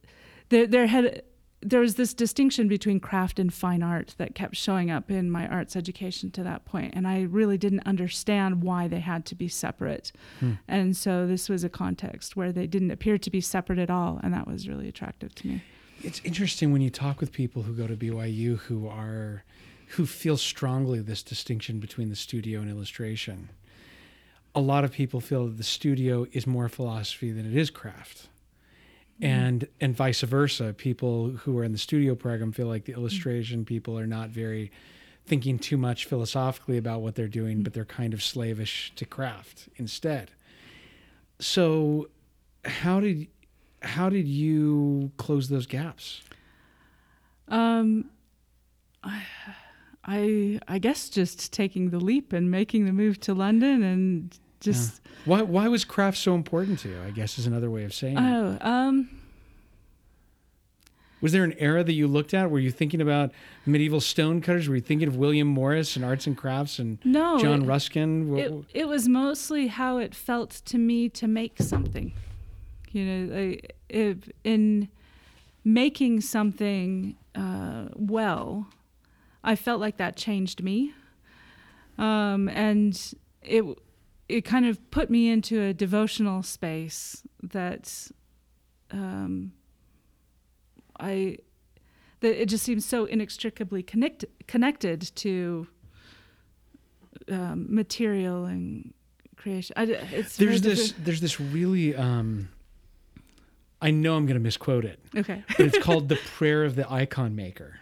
[0.48, 0.66] there.
[0.66, 1.22] There had
[1.62, 5.48] there was this distinction between craft and fine art that kept showing up in my
[5.48, 9.48] arts education to that point, and I really didn't understand why they had to be
[9.48, 10.12] separate.
[10.38, 10.52] Hmm.
[10.68, 14.20] And so this was a context where they didn't appear to be separate at all,
[14.22, 15.62] and that was really attractive to me.
[16.06, 19.42] It's interesting when you talk with people who go to BYU who are
[19.88, 23.48] who feel strongly this distinction between the studio and illustration.
[24.54, 28.28] A lot of people feel that the studio is more philosophy than it is craft.
[29.20, 29.24] Mm-hmm.
[29.24, 30.72] And and vice versa.
[30.74, 33.00] People who are in the studio program feel like the mm-hmm.
[33.00, 34.70] illustration people are not very
[35.24, 37.78] thinking too much philosophically about what they're doing, but mm-hmm.
[37.78, 40.30] they're kind of slavish to craft instead.
[41.40, 42.10] So
[42.64, 43.26] how did
[43.86, 46.22] how did you close those gaps?
[47.48, 48.10] Um,
[49.02, 49.22] I,
[50.04, 55.00] I, I guess just taking the leap and making the move to London and just
[55.26, 57.00] Why why was craft so important to you?
[57.06, 58.20] I guess is another way of saying it.
[58.22, 59.08] oh um
[61.20, 62.50] Was there an era that you looked at?
[62.50, 63.32] Were you thinking about
[63.66, 64.68] medieval stonecutters?
[64.68, 68.36] Were you thinking of William Morris and arts and crafts and no John it, Ruskin?
[68.38, 72.12] It, it was mostly how it felt to me to make something
[72.96, 74.88] you know I, if in
[75.64, 78.68] making something uh, well
[79.44, 80.94] i felt like that changed me
[81.98, 82.98] um, and
[83.42, 83.64] it
[84.28, 88.10] it kind of put me into a devotional space that
[88.90, 89.52] um,
[90.98, 91.36] i
[92.20, 95.66] that it just seems so inextricably connect, connected to
[97.30, 98.94] um, material and
[99.36, 99.74] creation.
[99.76, 102.48] I, it's there's this there's this really um
[103.80, 105.42] I know I'm going to misquote it, Okay.
[105.48, 107.80] but it's called the prayer of the icon maker.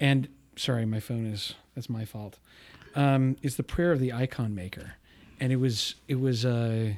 [0.00, 2.38] And sorry, my phone is that's my fault.
[2.94, 4.94] Um, it's the prayer of the icon maker,
[5.40, 6.92] and it was it was uh,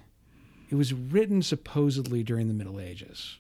[0.69, 3.39] it was written supposedly during the Middle Ages,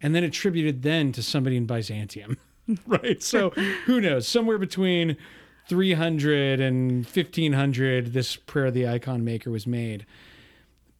[0.00, 2.38] and then attributed then to somebody in Byzantium,
[2.86, 3.22] right?
[3.22, 3.50] So
[3.86, 4.26] who knows?
[4.28, 5.16] Somewhere between
[5.68, 10.06] 300 and 1500, this prayer of the icon maker was made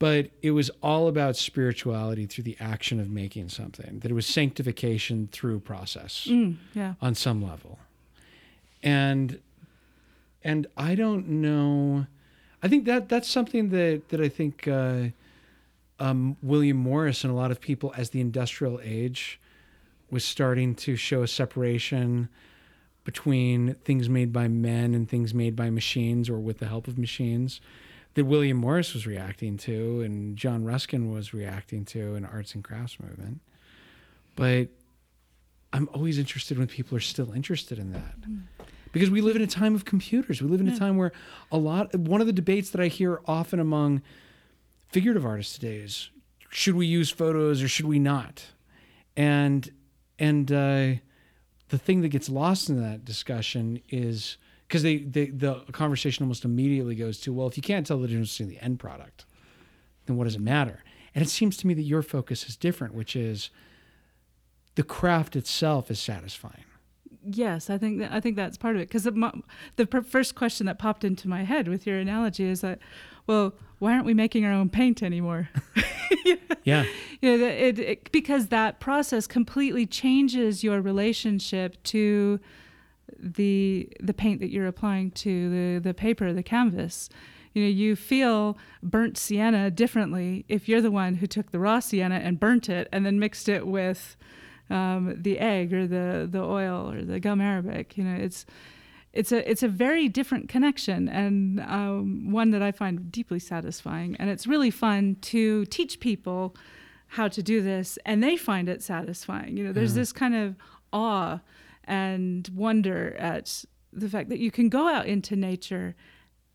[0.01, 4.27] but it was all about spirituality through the action of making something that it was
[4.27, 6.95] sanctification through process Mm, yeah.
[7.03, 7.79] on some level
[8.83, 9.41] and
[10.45, 12.07] and i don't know
[12.63, 15.05] i think that that's something that that i think uh,
[15.99, 19.41] um, william morris and a lot of people as the industrial age
[20.11, 22.29] was starting to show a separation
[23.05, 26.97] between things made by men and things made by machines or with the help of
[26.99, 27.61] machines
[28.19, 32.65] that William Morris was reacting to and John Ruskin was reacting to in arts and
[32.65, 33.41] crafts movement.
[34.35, 34.71] But
[35.73, 38.17] I'm always interested when people are still interested in that.
[38.91, 40.43] Because we live in a time of computers.
[40.43, 41.13] We live in a time where
[41.53, 44.03] a lot one of the debates that I hear often among
[44.89, 46.11] figurative artists today is
[46.51, 48.47] should we use photos or should we not?
[49.17, 49.71] And
[50.19, 50.95] and uh,
[51.69, 54.39] the thing that gets lost in that discussion is
[54.69, 58.07] because they, they the conversation almost immediately goes to well if you can't tell the
[58.07, 59.25] difference between the end product
[60.09, 60.83] then what does it matter?
[61.15, 63.51] And it seems to me that your focus is different which is
[64.75, 66.65] the craft itself is satisfying.
[67.25, 68.89] Yes, I think that, I think that's part of it.
[68.89, 69.43] Because the,
[69.75, 72.79] the per- first question that popped into my head with your analogy is that,
[73.27, 75.49] well, why aren't we making our own paint anymore?
[76.65, 76.85] yeah,
[77.21, 82.39] you know, it, it, because that process completely changes your relationship to
[83.19, 87.09] the the paint that you're applying to the the paper, the canvas.
[87.55, 91.81] You know, you feel burnt sienna differently if you're the one who took the raw
[91.81, 94.17] sienna and burnt it and then mixed it with
[94.71, 97.97] um, the egg or the the oil or the gum arabic.
[97.97, 98.45] You know, it's
[99.13, 104.15] it's a it's a very different connection and um, one that I find deeply satisfying.
[104.17, 106.55] And it's really fun to teach people
[107.13, 109.57] how to do this, and they find it satisfying.
[109.57, 110.03] You know, there's yeah.
[110.03, 110.57] this kind of
[110.93, 111.41] awe
[111.89, 115.97] and wonder at the fact that you can go out into nature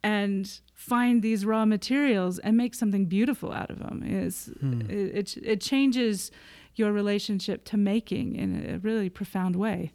[0.03, 4.03] and find these raw materials and make something beautiful out of them.
[4.05, 4.81] It's, hmm.
[4.89, 6.31] it, it, it changes
[6.75, 9.91] your relationship to making in a really profound way.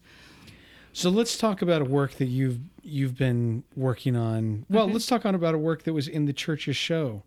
[0.92, 4.64] So let's talk about a work that you've you've been working on.
[4.68, 4.92] Well, okay.
[4.94, 7.22] let's talk on about a work that was in the church's show.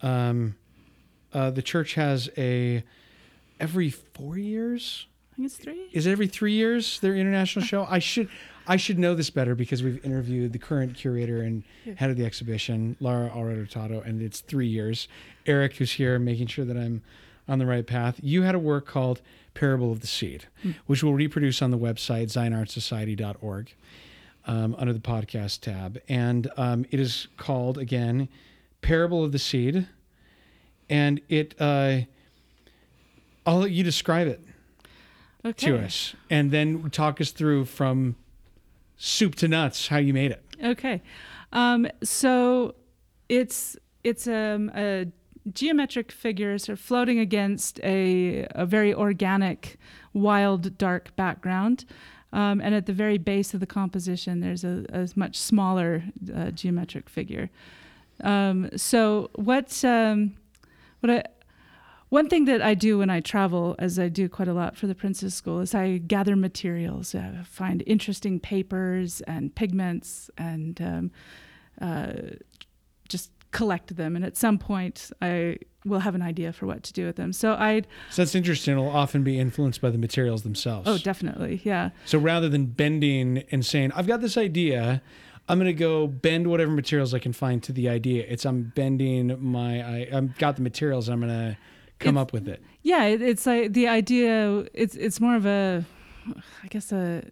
[0.00, 0.56] Um,
[1.32, 2.82] uh, the church has a
[3.60, 5.06] every four years.
[5.38, 5.88] Think it's three.
[5.92, 7.86] Is it every three years their international show?
[7.88, 8.28] I should
[8.66, 11.62] I should know this better because we've interviewed the current curator and
[11.96, 15.06] head of the exhibition, Laura Alredo and it's three years.
[15.46, 17.02] Eric, who's here, making sure that I'm
[17.46, 18.18] on the right path.
[18.20, 19.20] You had a work called
[19.54, 20.74] Parable of the Seed, mm.
[20.86, 23.74] which we'll reproduce on the website, zionartsociety.org,
[24.46, 26.00] um, under the podcast tab.
[26.08, 28.28] And um, it is called, again,
[28.82, 29.86] Parable of the Seed.
[30.90, 32.00] And it, uh,
[33.46, 34.40] I'll let you describe it
[35.44, 35.66] okay.
[35.66, 38.16] to us and then talk us through from
[38.96, 40.44] soup to nuts how you made it.
[40.62, 41.02] Okay.
[41.52, 42.74] Um, so
[43.28, 45.06] it's it's um, a
[45.52, 49.78] geometric figures are floating against a, a very organic,
[50.12, 51.84] wild, dark background.
[52.32, 56.50] Um, and at the very base of the composition, there's a, a much smaller uh,
[56.50, 57.48] geometric figure.
[58.22, 60.36] Um, so what um,
[61.00, 61.22] what I
[62.08, 64.86] one thing that I do when I travel, as I do quite a lot for
[64.86, 71.10] the Prince's School, is I gather materials, uh, find interesting papers and pigments, and um,
[71.80, 72.12] uh,
[73.08, 76.92] just collect them and at some point I will have an idea for what to
[76.92, 77.32] do with them.
[77.32, 78.72] So I So that's interesting.
[78.72, 80.86] It'll often be influenced by the materials themselves.
[80.86, 81.62] Oh, definitely.
[81.64, 81.90] Yeah.
[82.04, 85.00] So rather than bending and saying, I've got this idea,
[85.48, 88.26] I'm gonna go bend whatever materials I can find to the idea.
[88.28, 91.58] It's I'm bending my I I've got the materials and I'm gonna
[91.98, 92.62] come it's, up with it.
[92.82, 95.84] Yeah, it, it's like the idea it's it's more of a
[96.62, 97.24] I guess a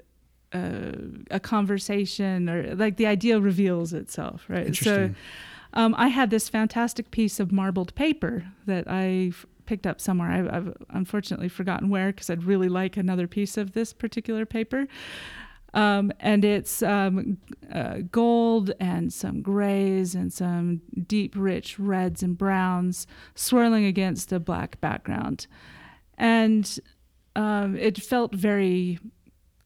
[0.52, 0.94] a,
[1.32, 4.66] a conversation or like the idea reveals itself, right?
[4.66, 5.14] Interesting.
[5.14, 9.32] So um, I had this fantastic piece of marbled paper that I
[9.66, 10.30] picked up somewhere.
[10.30, 14.86] I've, I've unfortunately forgotten where because I'd really like another piece of this particular paper.
[15.74, 17.38] Um, and it's um,
[17.72, 24.40] uh, gold and some grays and some deep, rich reds and browns swirling against a
[24.40, 25.46] black background.
[26.16, 26.78] And
[27.34, 28.98] um, it felt very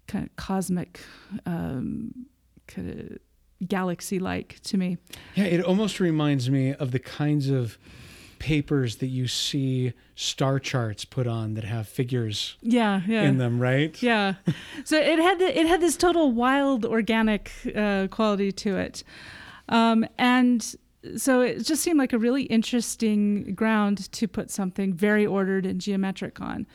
[0.08, 1.00] kind of cosmic,
[1.46, 2.26] um,
[2.66, 4.98] kind of galaxy like to me.
[5.36, 7.78] Yeah, it almost reminds me of the kinds of
[8.40, 13.22] papers that you see star charts put on that have figures yeah, yeah.
[13.22, 14.02] in them, right?
[14.02, 14.34] Yeah.
[14.84, 19.04] so it had the, it had this total wild organic uh, quality to it.
[19.68, 20.74] Um, and
[21.16, 25.80] so it just seemed like a really interesting ground to put something very ordered and
[25.80, 26.66] geometric on.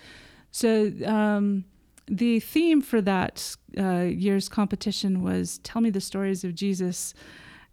[0.51, 1.65] So um,
[2.07, 7.13] the theme for that uh, year's competition was "Tell me the stories of Jesus,"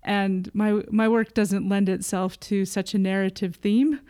[0.05, 4.01] and my my work doesn't lend itself to such a narrative theme.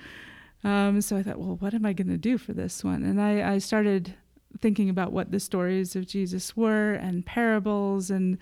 [0.64, 3.02] Um, so I thought, well, what am I going to do for this one?
[3.02, 4.14] And I, I started
[4.60, 8.38] thinking about what the stories of Jesus were and parables, and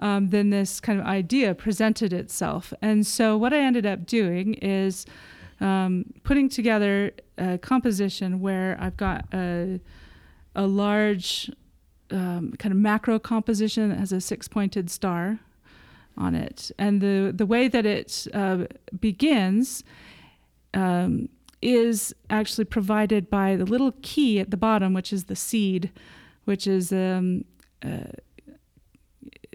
[0.00, 2.72] um, then this kind of idea presented itself.
[2.82, 5.06] And so what I ended up doing is
[5.60, 9.80] um, putting together a composition where I've got a
[10.56, 11.48] a large
[12.10, 15.38] um, kind of macro composition that has a six pointed star
[16.16, 16.70] on it.
[16.78, 18.64] And the, the way that it uh,
[18.98, 19.84] begins
[20.74, 21.28] um,
[21.62, 25.90] is actually provided by the little key at the bottom, which is the seed,
[26.44, 27.44] which is um,
[27.82, 28.12] uh,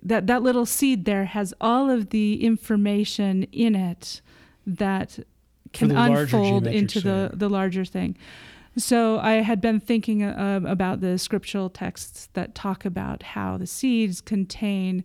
[0.03, 4.21] that, that little seed there has all of the information in it
[4.67, 5.19] that
[5.73, 8.17] can unfold into the, the larger thing.
[8.77, 13.67] So I had been thinking uh, about the scriptural texts that talk about how the
[13.67, 15.03] seeds contain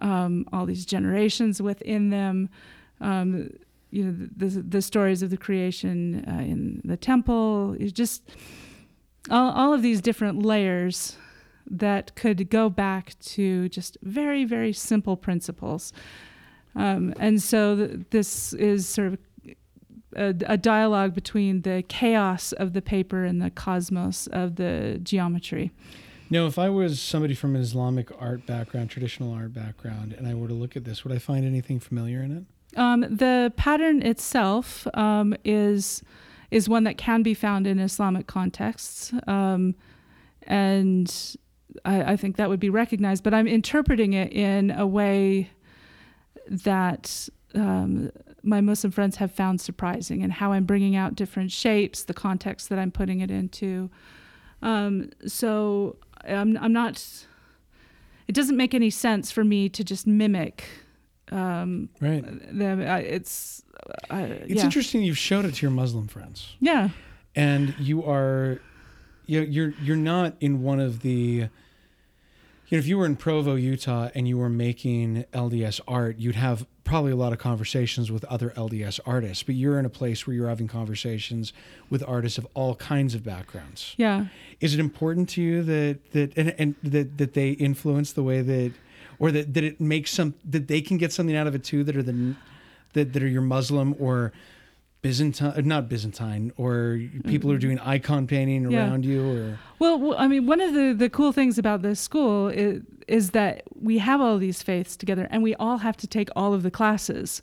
[0.00, 2.48] um, all these generations within them.
[3.00, 3.50] Um,
[3.90, 7.76] you know, the, the, the stories of the creation uh, in the temple.
[7.78, 8.22] It's just
[9.30, 11.16] all, all of these different layers
[11.68, 15.92] that could go back to just very, very simple principles.
[16.74, 19.18] Um, and so th- this is sort of
[20.16, 25.72] a, a, dialogue between the chaos of the paper and the cosmos of the geometry.
[26.32, 30.34] Now, if I was somebody from an Islamic art background, traditional art background, and I
[30.34, 32.78] were to look at this, would I find anything familiar in it?
[32.78, 36.02] Um, the pattern itself um, is
[36.52, 39.74] is one that can be found in Islamic contexts, um,
[40.44, 41.36] and
[41.84, 43.22] I, I, think that would be recognized.
[43.22, 45.50] But I'm interpreting it in a way
[46.48, 48.10] that um,
[48.42, 52.68] my Muslim friends have found surprising, and how I'm bringing out different shapes, the context
[52.68, 53.90] that I'm putting it into.
[54.62, 57.04] Um, so I'm I'm not.
[58.28, 60.64] It doesn't make any sense for me to just mimic
[61.32, 62.24] um, right.
[62.56, 63.62] Them, uh, it's
[64.10, 64.64] uh, it's yeah.
[64.64, 65.02] interesting.
[65.02, 66.56] You've showed it to your Muslim friends.
[66.60, 66.90] Yeah.
[67.36, 68.60] And you are,
[69.26, 71.48] you you're you're not in one of the.
[72.70, 76.36] You know, if you were in Provo, Utah, and you were making LDS art, you'd
[76.36, 79.42] have probably a lot of conversations with other LDS artists.
[79.42, 81.52] But you're in a place where you're having conversations
[81.90, 83.94] with artists of all kinds of backgrounds.
[83.96, 84.26] Yeah.
[84.60, 88.40] Is it important to you that that and, and that that they influence the way
[88.40, 88.72] that
[89.18, 91.82] or that, that it makes some that they can get something out of it too
[91.82, 92.36] that are the
[92.92, 94.32] that, that are your Muslim or
[95.02, 98.86] Byzantine, uh, not Byzantine, or people are doing icon painting yeah.
[98.86, 102.48] around you, or well, I mean, one of the the cool things about this school
[102.48, 106.28] is is that we have all these faiths together, and we all have to take
[106.36, 107.40] all of the classes.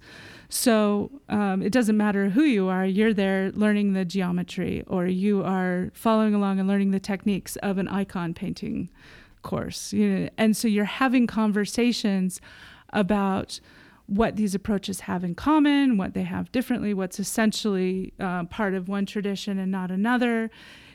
[0.50, 5.44] So um, it doesn't matter who you are; you're there learning the geometry, or you
[5.44, 8.90] are following along and learning the techniques of an icon painting
[9.42, 9.94] course.
[9.94, 12.40] You know, and so you're having conversations
[12.94, 13.60] about
[14.08, 18.88] what these approaches have in common, what they have differently, what's essentially uh, part of
[18.88, 20.50] one tradition and not another.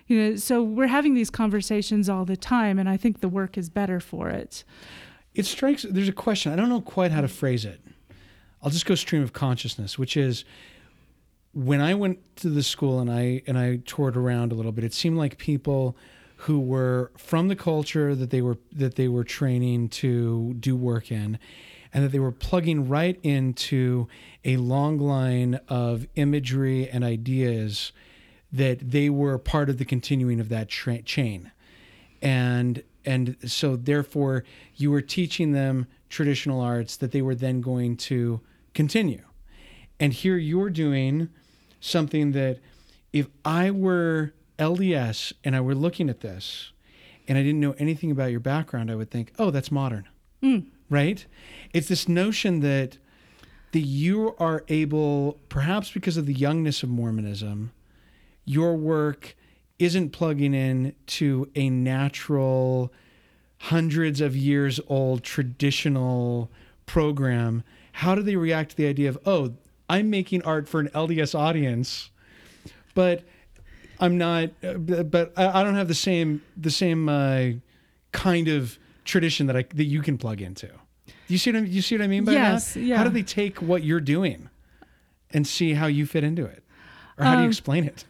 [0.06, 3.56] You know, so we're having these conversations all the time, and I think the work
[3.56, 4.64] is better for it.
[5.34, 5.86] It strikes.
[5.88, 6.52] There's a question.
[6.52, 7.80] I don't know quite how to phrase it.
[8.62, 10.44] I'll just go stream of consciousness, which is
[11.52, 14.84] when I went to the school and I and I toured around a little bit.
[14.84, 15.96] It seemed like people
[16.36, 21.10] who were from the culture that they were that they were training to do work
[21.10, 21.38] in
[21.92, 24.08] and that they were plugging right into
[24.44, 27.92] a long line of imagery and ideas
[28.52, 31.50] that they were part of the continuing of that tra- chain
[32.20, 34.44] and and so therefore
[34.76, 38.40] you were teaching them traditional arts that they were then going to
[38.74, 39.22] continue
[39.98, 41.28] and here you're doing
[41.80, 42.58] something that
[43.12, 44.32] if i were
[44.62, 46.72] LDS and I were looking at this
[47.26, 50.08] and I didn't know anything about your background, I would think, oh, that's modern.
[50.42, 50.66] Mm.
[50.92, 51.24] Right?
[51.72, 52.98] It's this notion that
[53.72, 57.72] that you are able, perhaps because of the youngness of Mormonism,
[58.44, 59.34] your work
[59.78, 62.92] isn't plugging in to a natural,
[63.58, 66.50] hundreds of years old traditional
[66.84, 67.64] program.
[67.92, 69.54] How do they react to the idea of, oh,
[69.88, 72.10] I'm making art for an LDS audience,
[72.94, 73.24] but
[73.98, 77.50] I'm not, uh, but I, don't have the same the same uh,
[78.10, 80.68] kind of tradition that I that you can plug into.
[81.32, 82.80] You see what I, you see what I mean by yes, that?
[82.80, 82.98] Yeah.
[82.98, 84.50] How do they take what you're doing
[85.30, 86.62] and see how you fit into it,
[87.16, 88.04] or how um, do you um, explain it?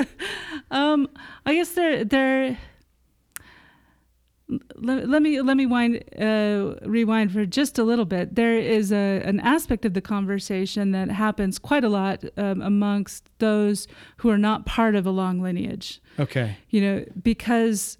[0.70, 1.06] um,
[1.44, 2.58] I guess they're they're
[4.76, 8.36] let, let me let me wind uh, rewind for just a little bit.
[8.36, 13.28] There is a an aspect of the conversation that happens quite a lot um, amongst
[13.38, 16.00] those who are not part of a long lineage.
[16.18, 16.56] Okay.
[16.70, 17.98] You know, because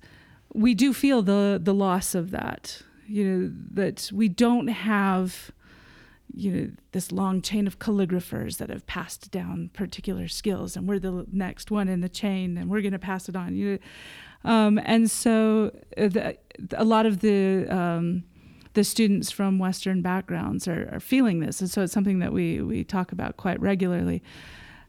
[0.55, 2.83] we do feel the the loss of that.
[3.13, 5.51] You know that we don't have
[6.35, 10.99] you know this long chain of calligraphers that have passed down particular skills and we're
[10.99, 13.79] the next one in the chain and we're going to pass it on you know
[14.51, 16.39] um, and so uh, the,
[16.73, 18.25] a lot of the um,
[18.75, 22.61] the students from Western backgrounds are, are, feeling this, and so it's something that we
[22.61, 24.23] we talk about quite regularly.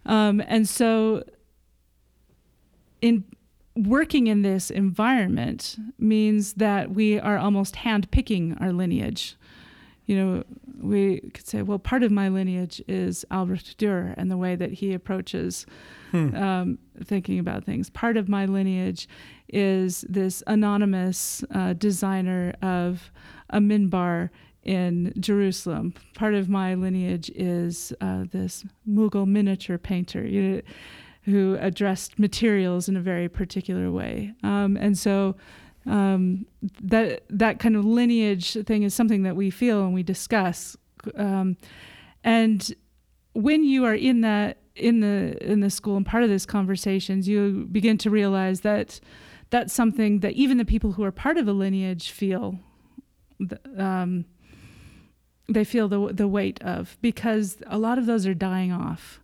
[0.06, 1.24] Um, and so,
[3.02, 3.26] in
[3.76, 9.36] working in this environment means that we are almost hand picking our lineage.
[10.06, 10.44] You know,
[10.82, 14.74] we could say, well, part of my lineage is Albrecht Dürer and the way that
[14.74, 15.66] he approaches
[16.12, 16.36] hmm.
[16.36, 17.90] um, thinking about things.
[17.90, 19.08] Part of my lineage
[19.48, 23.12] is this anonymous uh, designer of
[23.50, 24.30] a minbar
[24.64, 25.94] in Jerusalem.
[26.16, 30.62] Part of my lineage is uh, this Mughal miniature painter you know,
[31.26, 34.34] who addressed materials in a very particular way.
[34.44, 35.36] Um, and so
[35.86, 36.46] um,
[36.82, 40.78] that that kind of lineage thing is something that we feel and we discuss.
[41.16, 41.58] Um,
[42.24, 42.74] and
[43.34, 47.28] when you are in that in the in the school and part of these conversations,
[47.28, 49.00] you begin to realize that
[49.50, 52.60] that's something that even the people who are part of a lineage feel.
[53.78, 54.26] Um,
[55.50, 59.20] they feel the the weight of because a lot of those are dying off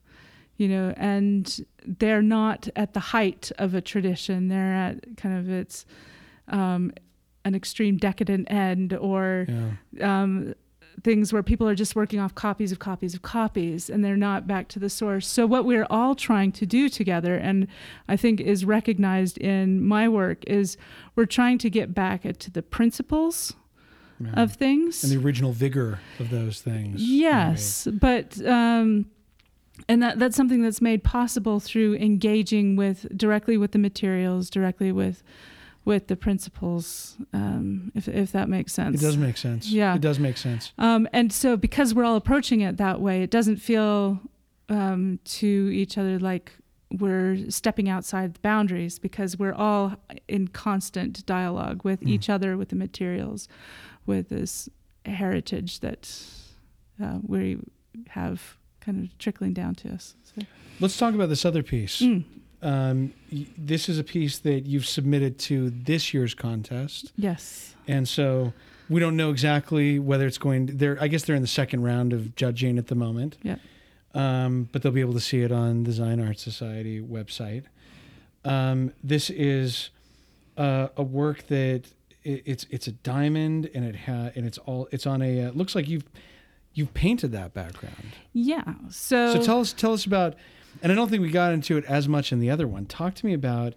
[0.60, 5.50] you know and they're not at the height of a tradition they're at kind of
[5.50, 5.86] its
[6.50, 6.92] um,
[7.46, 9.48] an extreme decadent end or
[9.94, 10.24] yeah.
[10.24, 10.54] um,
[11.04, 14.48] things where people are just working off copies of copies of copies and they're not
[14.48, 15.28] back to the source.
[15.28, 17.68] So, what we're all trying to do together, and
[18.08, 20.78] I think is recognized in my work, is
[21.16, 23.54] we're trying to get back to the principles.
[24.22, 24.44] Yeah.
[24.44, 27.02] Of things and the original vigor of those things.
[27.02, 28.00] Yes, maybe.
[28.00, 29.06] but um,
[29.90, 34.92] and that that's something that's made possible through engaging with directly with the materials, directly
[34.92, 35.24] with
[35.84, 39.02] with the principles, um, if, if that makes sense.
[39.02, 39.70] It does make sense.
[39.70, 39.96] Yeah.
[39.96, 40.72] It does make sense.
[40.78, 44.20] Um, and so, because we're all approaching it that way, it doesn't feel
[44.70, 46.52] um, to each other like
[46.92, 49.96] we're stepping outside the boundaries because we're all
[50.28, 52.10] in constant dialogue with mm.
[52.10, 53.48] each other, with the materials,
[54.06, 54.70] with this
[55.06, 56.24] heritage that
[57.04, 57.58] uh, we
[58.10, 58.59] have
[58.90, 60.16] kind of trickling down to us.
[60.24, 60.46] So.
[60.80, 62.02] Let's talk about this other piece.
[62.02, 62.24] Mm
[62.62, 67.12] um, this is a piece that you've submitted to this year's contest.
[67.16, 67.76] Yes.
[67.88, 68.54] And so
[68.90, 70.68] we don't know exactly whether it's going.
[70.68, 73.38] To, they're I guess they're in the second round of judging at the moment.
[73.44, 73.58] Yeah.
[74.14, 77.66] Um, but they'll be able to see it on the Zion Art Society website.
[78.44, 79.92] Um, this is
[80.58, 81.84] uh, a work that
[82.24, 85.52] it, it's it's a diamond and it ha- and it's all it's on a uh,
[85.52, 86.06] looks like you've
[86.80, 88.16] you've painted that background.
[88.34, 88.74] Yeah.
[88.90, 90.36] So so tell us tell us about
[90.82, 92.86] and I don't think we got into it as much in the other one.
[92.86, 93.76] Talk to me about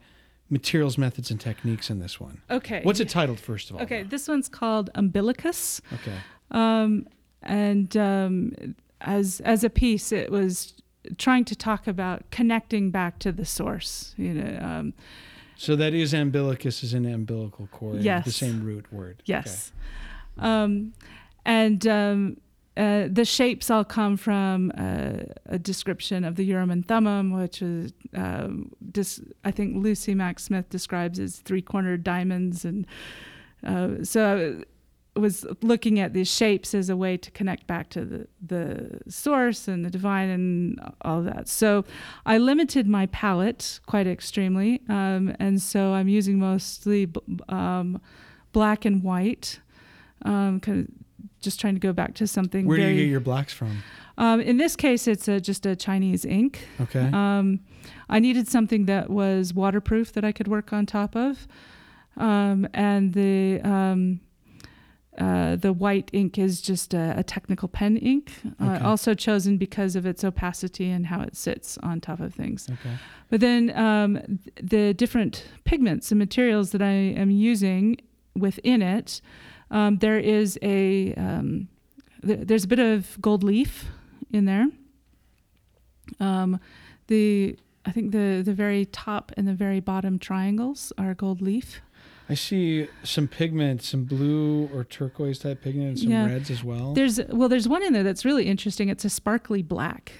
[0.49, 2.41] materials, methods, and techniques in this one.
[2.51, 2.81] Okay.
[2.83, 3.83] What's it titled, first of all?
[3.83, 5.81] Okay, this one's called Umbilicus.
[5.95, 6.17] Okay.
[6.51, 7.09] Um,
[7.43, 10.75] and um, as as a piece, it was
[11.19, 14.15] trying to talk about connecting back to the source.
[14.17, 14.59] You know.
[14.63, 14.95] Um,
[15.57, 18.03] so that is umbilicus is an umbilical cord.
[18.03, 18.25] Yes.
[18.25, 19.23] The same root word.
[19.27, 19.73] Yes.
[20.39, 20.47] Okay.
[20.47, 20.93] Um,
[21.45, 22.37] and um,
[22.77, 27.61] uh, the shapes all come from uh, a description of the Urim and Thummim, which
[27.61, 32.87] is, um, dis- I think Lucy Mack Smith describes as three-cornered diamonds, and
[33.67, 34.63] uh, so
[35.15, 39.01] I was looking at these shapes as a way to connect back to the the
[39.07, 41.49] source and the divine and all that.
[41.49, 41.85] So
[42.25, 47.13] I limited my palette quite extremely, um, and so I'm using mostly
[47.51, 48.01] um,
[48.53, 49.61] black and white.
[50.25, 50.91] Um, kind
[51.43, 52.67] just trying to go back to something.
[52.67, 53.83] Where very, do you get your blacks from?
[54.19, 56.67] Um, in this case, it's a, just a Chinese ink.
[56.81, 57.11] Okay.
[57.13, 57.61] Um,
[58.09, 61.47] I needed something that was waterproof that I could work on top of,
[62.17, 64.21] um, and the um,
[65.19, 68.85] uh, the white ink is just a, a technical pen ink, uh, okay.
[68.85, 72.69] uh, also chosen because of its opacity and how it sits on top of things.
[72.71, 72.97] Okay.
[73.29, 77.99] But then um, the different pigments and materials that I am using
[78.35, 79.21] within it
[79.73, 81.69] um, there is a um,
[82.25, 83.87] th- there's a bit of gold leaf
[84.31, 84.69] in there.
[86.21, 86.61] Um,
[87.09, 91.81] the I think the the very top and the very bottom triangles are gold leaf.
[92.29, 96.27] I see some pigment, some blue or turquoise type pigment, and some yeah.
[96.27, 96.93] reds as well.
[96.93, 98.89] There's well, there's one in there that's really interesting.
[98.89, 100.13] It's a sparkly black.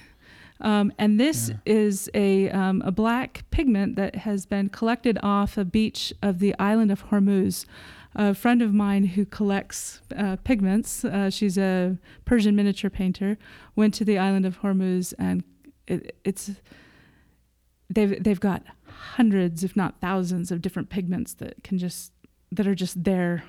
[0.61, 1.55] Um, and this yeah.
[1.65, 6.55] is a, um, a black pigment that has been collected off a beach of the
[6.57, 7.65] island of Hormuz
[8.15, 11.03] a friend of mine who collects uh, pigments.
[11.03, 13.37] Uh, she's a Persian miniature painter.
[13.75, 15.43] Went to the island of Hormuz, and
[15.87, 16.51] it, it's
[17.89, 22.11] they've they've got hundreds, if not thousands, of different pigments that can just
[22.51, 23.43] that are just there.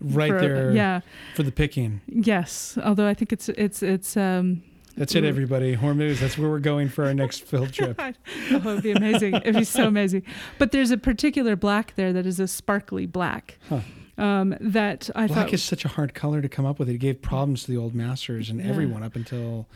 [0.00, 1.00] Right for, there, yeah,
[1.34, 2.00] for the picking.
[2.06, 4.62] Yes, although I think it's it's it's um,
[4.96, 5.76] that's it, everybody.
[5.76, 6.18] Hormuz.
[6.18, 8.00] That's where we're going for our next field trip.
[8.00, 8.12] oh,
[8.50, 9.34] it'd be amazing.
[9.34, 10.22] it'd be so amazing.
[10.58, 13.58] But there's a particular black there that is a sparkly black.
[13.68, 13.80] Huh.
[14.18, 16.88] Um, that I black thought is such a hard color to come up with.
[16.88, 18.68] It gave problems to the old masters and yeah.
[18.68, 19.66] everyone up until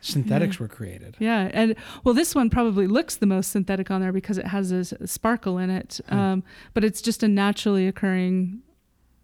[0.00, 0.62] synthetics yeah.
[0.62, 1.16] were created.
[1.18, 4.70] Yeah, and well, this one probably looks the most synthetic on there because it has
[4.70, 6.00] a sparkle in it.
[6.08, 6.18] Hmm.
[6.18, 6.44] Um,
[6.74, 8.62] but it's just a naturally occurring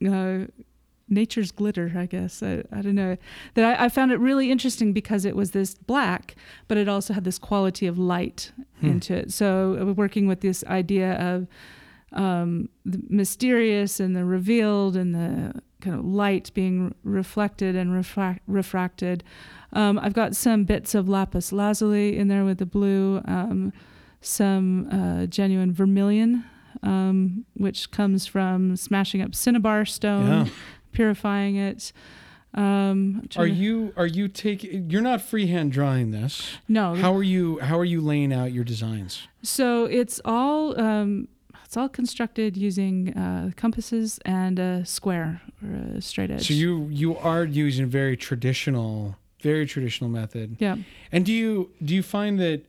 [0.06, 0.46] uh,
[1.08, 2.42] nature's glitter, I guess.
[2.42, 3.16] I, I don't know.
[3.54, 6.36] That I, I, found it really interesting because it was this black,
[6.66, 8.86] but it also had this quality of light hmm.
[8.86, 9.32] into it.
[9.32, 11.46] So uh, working with this idea of
[12.12, 18.40] um, the mysterious and the revealed and the kind of light being reflected and refra-
[18.46, 19.22] refracted.
[19.72, 23.72] Um, I've got some bits of lapis lazuli in there with the blue, um,
[24.20, 26.44] some uh, genuine vermilion
[26.82, 30.52] um, which comes from smashing up cinnabar stone, Yeah.
[30.92, 31.92] Purifying it.
[32.54, 34.90] Um, Are you are you taking?
[34.90, 36.56] You're not freehand drawing this.
[36.66, 36.94] No.
[36.94, 37.58] How are you?
[37.58, 39.28] How are you laying out your designs?
[39.42, 41.28] So it's all um,
[41.66, 46.48] it's all constructed using uh, compasses and a square or a straight edge.
[46.48, 50.56] So you you are using a very traditional, very traditional method.
[50.58, 50.76] yeah.
[51.12, 52.64] And do you do you find that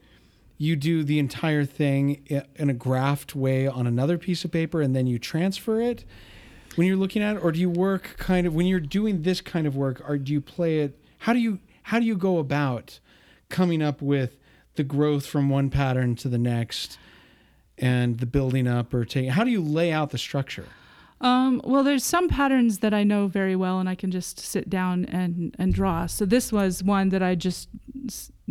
[0.57, 2.21] you do the entire thing
[2.57, 6.03] in a graphed way on another piece of paper and then you transfer it
[6.75, 9.41] when you're looking at it, or do you work kind of when you're doing this
[9.41, 10.99] kind of work, or do you play it?
[11.19, 12.99] How do you how do you go about
[13.49, 14.37] coming up with
[14.75, 16.97] the growth from one pattern to the next?
[17.81, 20.65] And the building up or taking, how do you lay out the structure?
[21.21, 24.69] Um, well, there's some patterns that I know very well, and I can just sit
[24.69, 26.05] down and and draw.
[26.05, 27.69] So this was one that I just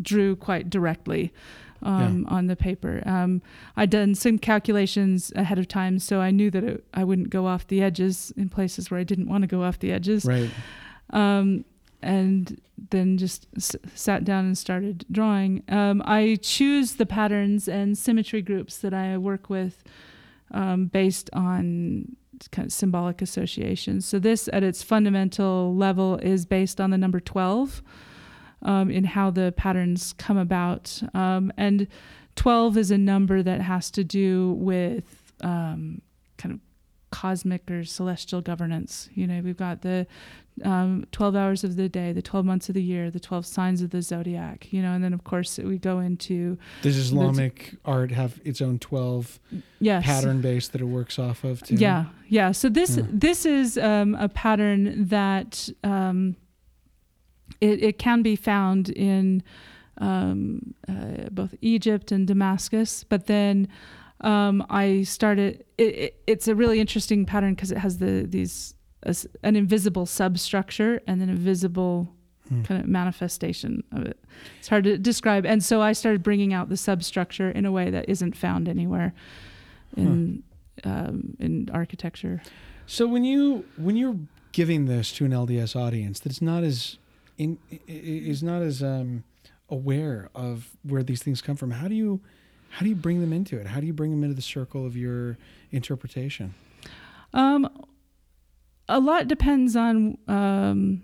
[0.00, 1.32] drew quite directly
[1.82, 3.02] um, on the paper.
[3.06, 3.40] Um,
[3.76, 7.46] I'd done some calculations ahead of time, so I knew that it, I wouldn't go
[7.46, 10.24] off the edges in places where I didn't want to go off the edges.
[10.24, 10.50] Right.
[11.10, 11.64] um,
[12.00, 12.60] and
[12.90, 15.64] then just s- sat down and started drawing.
[15.68, 19.82] Um, I choose the patterns and symmetry groups that I work with
[20.52, 22.16] um, based on
[22.52, 24.06] kind of symbolic associations.
[24.06, 27.82] So this, at its fundamental level, is based on the number twelve
[28.62, 31.86] um, in how the patterns come about, um, and
[32.36, 36.02] twelve is a number that has to do with um,
[36.36, 36.60] kind of
[37.10, 39.08] cosmic or celestial governance.
[39.14, 40.06] You know, we've got the
[40.64, 43.80] um, 12 hours of the day, the 12 months of the year, the 12 signs
[43.80, 48.10] of the zodiac, you know, and then of course we go into, Does Islamic art
[48.10, 49.38] have its own 12
[49.80, 50.04] yes.
[50.04, 51.76] pattern base that it works off of too?
[51.76, 52.52] Yeah, yeah.
[52.52, 53.04] So this Yeah.
[53.08, 56.36] this is um, a pattern that um,
[57.60, 59.42] it, it can be found in
[59.98, 63.68] um, uh, both Egypt and Damascus, but then
[64.20, 65.64] um, I started.
[65.76, 68.74] It, it, it's a really interesting pattern because it has the these
[69.06, 72.08] s an invisible substructure and then a visible
[72.48, 72.62] Hmm.
[72.62, 74.18] kind of manifestation of it.
[74.58, 77.90] It's hard to describe, and so I started bringing out the substructure in a way
[77.90, 79.12] that isn't found anywhere
[79.96, 80.42] in
[80.84, 82.40] um, in architecture.
[82.86, 84.16] So when you when you're
[84.52, 86.96] giving this to an LDS audience that's not as
[87.38, 89.24] in is not as um,
[89.70, 92.20] aware of where these things come from, how do you
[92.70, 93.66] how do you bring them into it?
[93.66, 95.38] How do you bring them into the circle of your
[95.70, 96.54] interpretation?
[97.32, 97.68] Um,
[98.88, 101.02] a lot depends on um,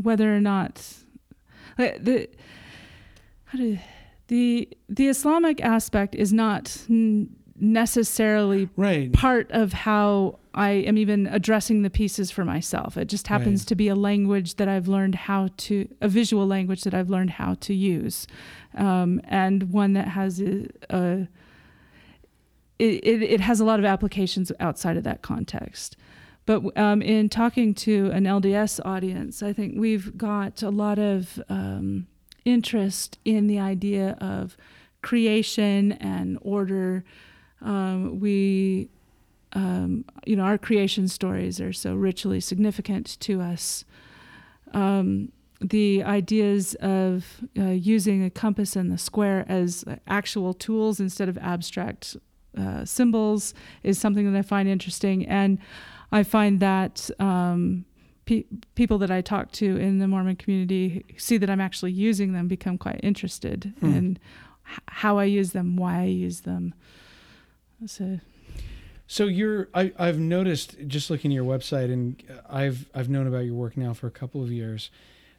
[0.00, 0.86] whether or not
[1.78, 2.28] like, the
[3.44, 3.78] how do
[4.28, 6.84] the the Islamic aspect is not
[7.60, 9.12] necessarily Right.
[9.12, 12.96] part of how I am even addressing the pieces for myself.
[12.96, 13.68] It just happens Right.
[13.68, 17.30] to be a language that I've learned how to, a visual language that I've learned
[17.30, 18.26] how to use,
[18.74, 21.28] um, and one that has a, a
[22.78, 25.96] it, it, it has a lot of applications outside of that context.
[26.46, 31.40] But um, in talking to an LDS audience, I think we've got a lot of
[31.48, 32.06] um,
[32.44, 34.56] interest in the idea of
[35.02, 37.04] creation and order.
[37.60, 38.88] Um, we,
[39.58, 43.84] um, you know, our creation stories are so richly significant to us.
[44.72, 47.24] Um, the ideas of
[47.58, 52.16] uh, using a compass and the square as actual tools instead of abstract
[52.56, 55.58] uh, symbols is something that I find interesting, and
[56.12, 57.84] I find that um,
[58.26, 58.44] pe-
[58.74, 62.46] people that I talk to in the Mormon community see that I'm actually using them,
[62.48, 63.86] become quite interested Hmm.
[63.96, 64.18] in
[64.72, 66.74] h- how I use them, why I use them.
[67.86, 68.18] So
[69.10, 73.44] So you're I, I've noticed just looking at your website and I've I've known about
[73.46, 74.90] your work now for a couple of years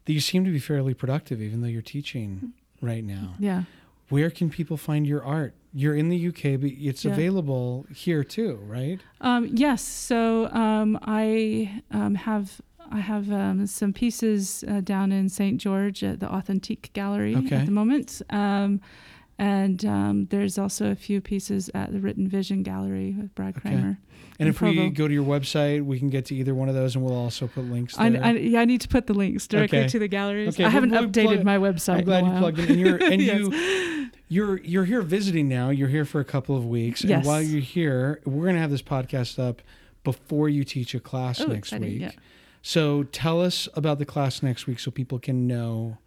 [0.06, 3.36] that you seem to be fairly productive even though you're teaching right now.
[3.40, 3.64] yeah,
[4.10, 5.54] Where can people find your art?
[5.72, 7.12] You're in the UK, but it's Yeah.
[7.12, 9.00] available here too, right?
[9.22, 9.84] um, yes.
[9.84, 12.60] So um, I um, have.
[12.92, 15.62] I have um, some pieces uh, down in St.
[15.62, 17.58] George at the Authentique Gallery Okay.
[17.58, 18.24] at the moment.
[18.32, 18.82] Um,
[19.40, 23.58] and um, there's also a few pieces at the Writ & Vision Gallery with Brad
[23.58, 23.70] Okay.
[23.70, 23.98] Kramer.
[24.38, 26.96] And if we go to your website, we can get to either one of those,
[26.96, 28.24] and we'll also put links I, there.
[28.24, 29.88] I, yeah, I need to put the links directly Okay.
[29.90, 30.50] to the galleries.
[30.56, 32.00] Okay, I haven't we'll updated plug- my website.
[32.00, 32.70] I'm glad you plugged in.
[32.72, 33.40] And you're and Yes.
[33.40, 35.70] you you're you're here visiting now.
[35.72, 38.82] You're here for a couple of weeks, and while you're here, we're gonna have this
[38.82, 39.62] podcast up
[40.04, 42.02] before you teach a class Oh, next exciting, week.
[42.02, 42.12] yeah.
[42.62, 45.98] So tell us about the class next week, so people can know.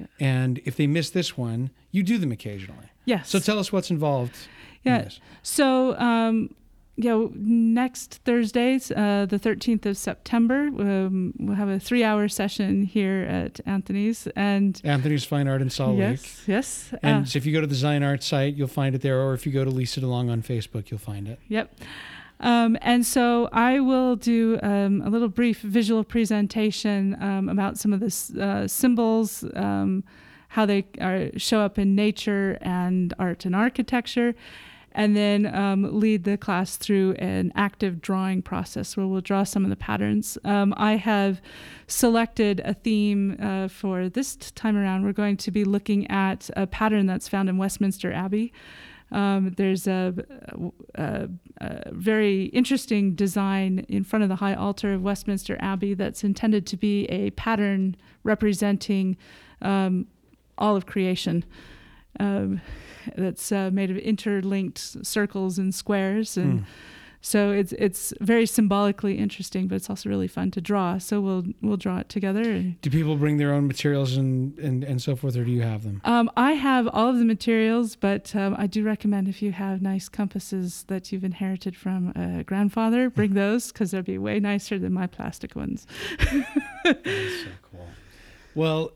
[0.00, 0.26] Yeah.
[0.26, 2.86] And if they miss this one, you do them occasionally.
[3.04, 3.28] Yes.
[3.28, 4.34] So tell us what's involved.
[4.84, 5.02] in Yeah.
[5.02, 5.20] this.
[5.42, 6.54] So, um,
[7.02, 13.22] yeah, next Thursday, uh, the 13th of September, um, we'll have a three-hour session here
[13.28, 16.48] at Anthony's, and Anthony's Fine Art in Salt yes, Lake.
[16.48, 19.00] yes, And uh, so if you go to the Zion Art site, you'll find it
[19.02, 21.38] there, or if you go to Lisa DeLong on Facebook, you'll find it.
[21.48, 21.74] Yep.
[22.40, 27.92] Um, and so I will do um, a little brief visual presentation um, about some
[27.92, 30.04] of the s- uh, symbols, um,
[30.48, 34.34] how they are, show up in nature and art and architecture,
[34.92, 39.64] and then um, lead the class through an active drawing process where we'll draw some
[39.64, 40.36] of the patterns.
[40.44, 41.40] Um, I have
[41.86, 45.04] selected a theme uh, for this time around.
[45.04, 48.52] We're going to be looking at a pattern that's found in Westminster Abbey.
[49.12, 50.14] Um, there's a,
[50.94, 51.28] a,
[51.60, 56.66] a very interesting design in front of the high altar of Westminster Abbey that's intended
[56.68, 59.16] to be a pattern representing
[59.62, 60.06] um,
[60.58, 61.44] all of creation.
[62.20, 62.60] Um,
[63.16, 66.64] that's uh, made of interlinked circles and squares, and Hmm.
[67.22, 70.96] so it's it's very symbolically interesting, but it's also really fun to draw.
[70.98, 72.62] So we'll we'll draw it together.
[72.80, 75.82] Do people bring their own materials and, and, and so forth, or do you have
[75.84, 76.00] them?
[76.04, 79.82] Um, I have all of the materials, but um, I do recommend if you have
[79.82, 84.78] nice compasses that you've inherited from a grandfather, bring those because they'll be way nicer
[84.78, 85.86] than my plastic ones.
[86.84, 87.88] That's so cool.
[88.54, 88.92] Well,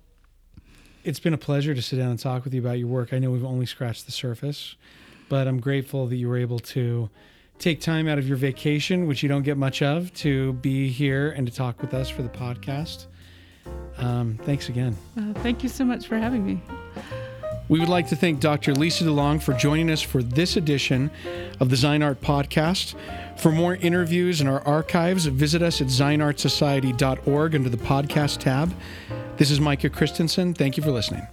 [1.04, 3.12] it's been a pleasure to sit down and talk with you about your work.
[3.12, 4.74] I know we've only scratched the surface,
[5.28, 7.10] but I'm grateful that you were able to
[7.58, 11.30] take time out of your vacation, which you don't get much of, to be here
[11.30, 13.06] and to talk with us for the podcast.
[13.98, 14.96] Um, thanks again.
[15.16, 16.60] Uh, thank you so much for having me.
[17.68, 18.74] We would like to thank Dr.
[18.74, 21.10] Lisa DeLong for joining us for this edition
[21.60, 22.94] of the Zion Art Podcast.
[23.38, 28.74] For more interviews and our archives, visit us at zionartsociety.org under the podcast tab.
[29.36, 30.54] This is Micah Christensen.
[30.54, 31.26] Thank you for listening.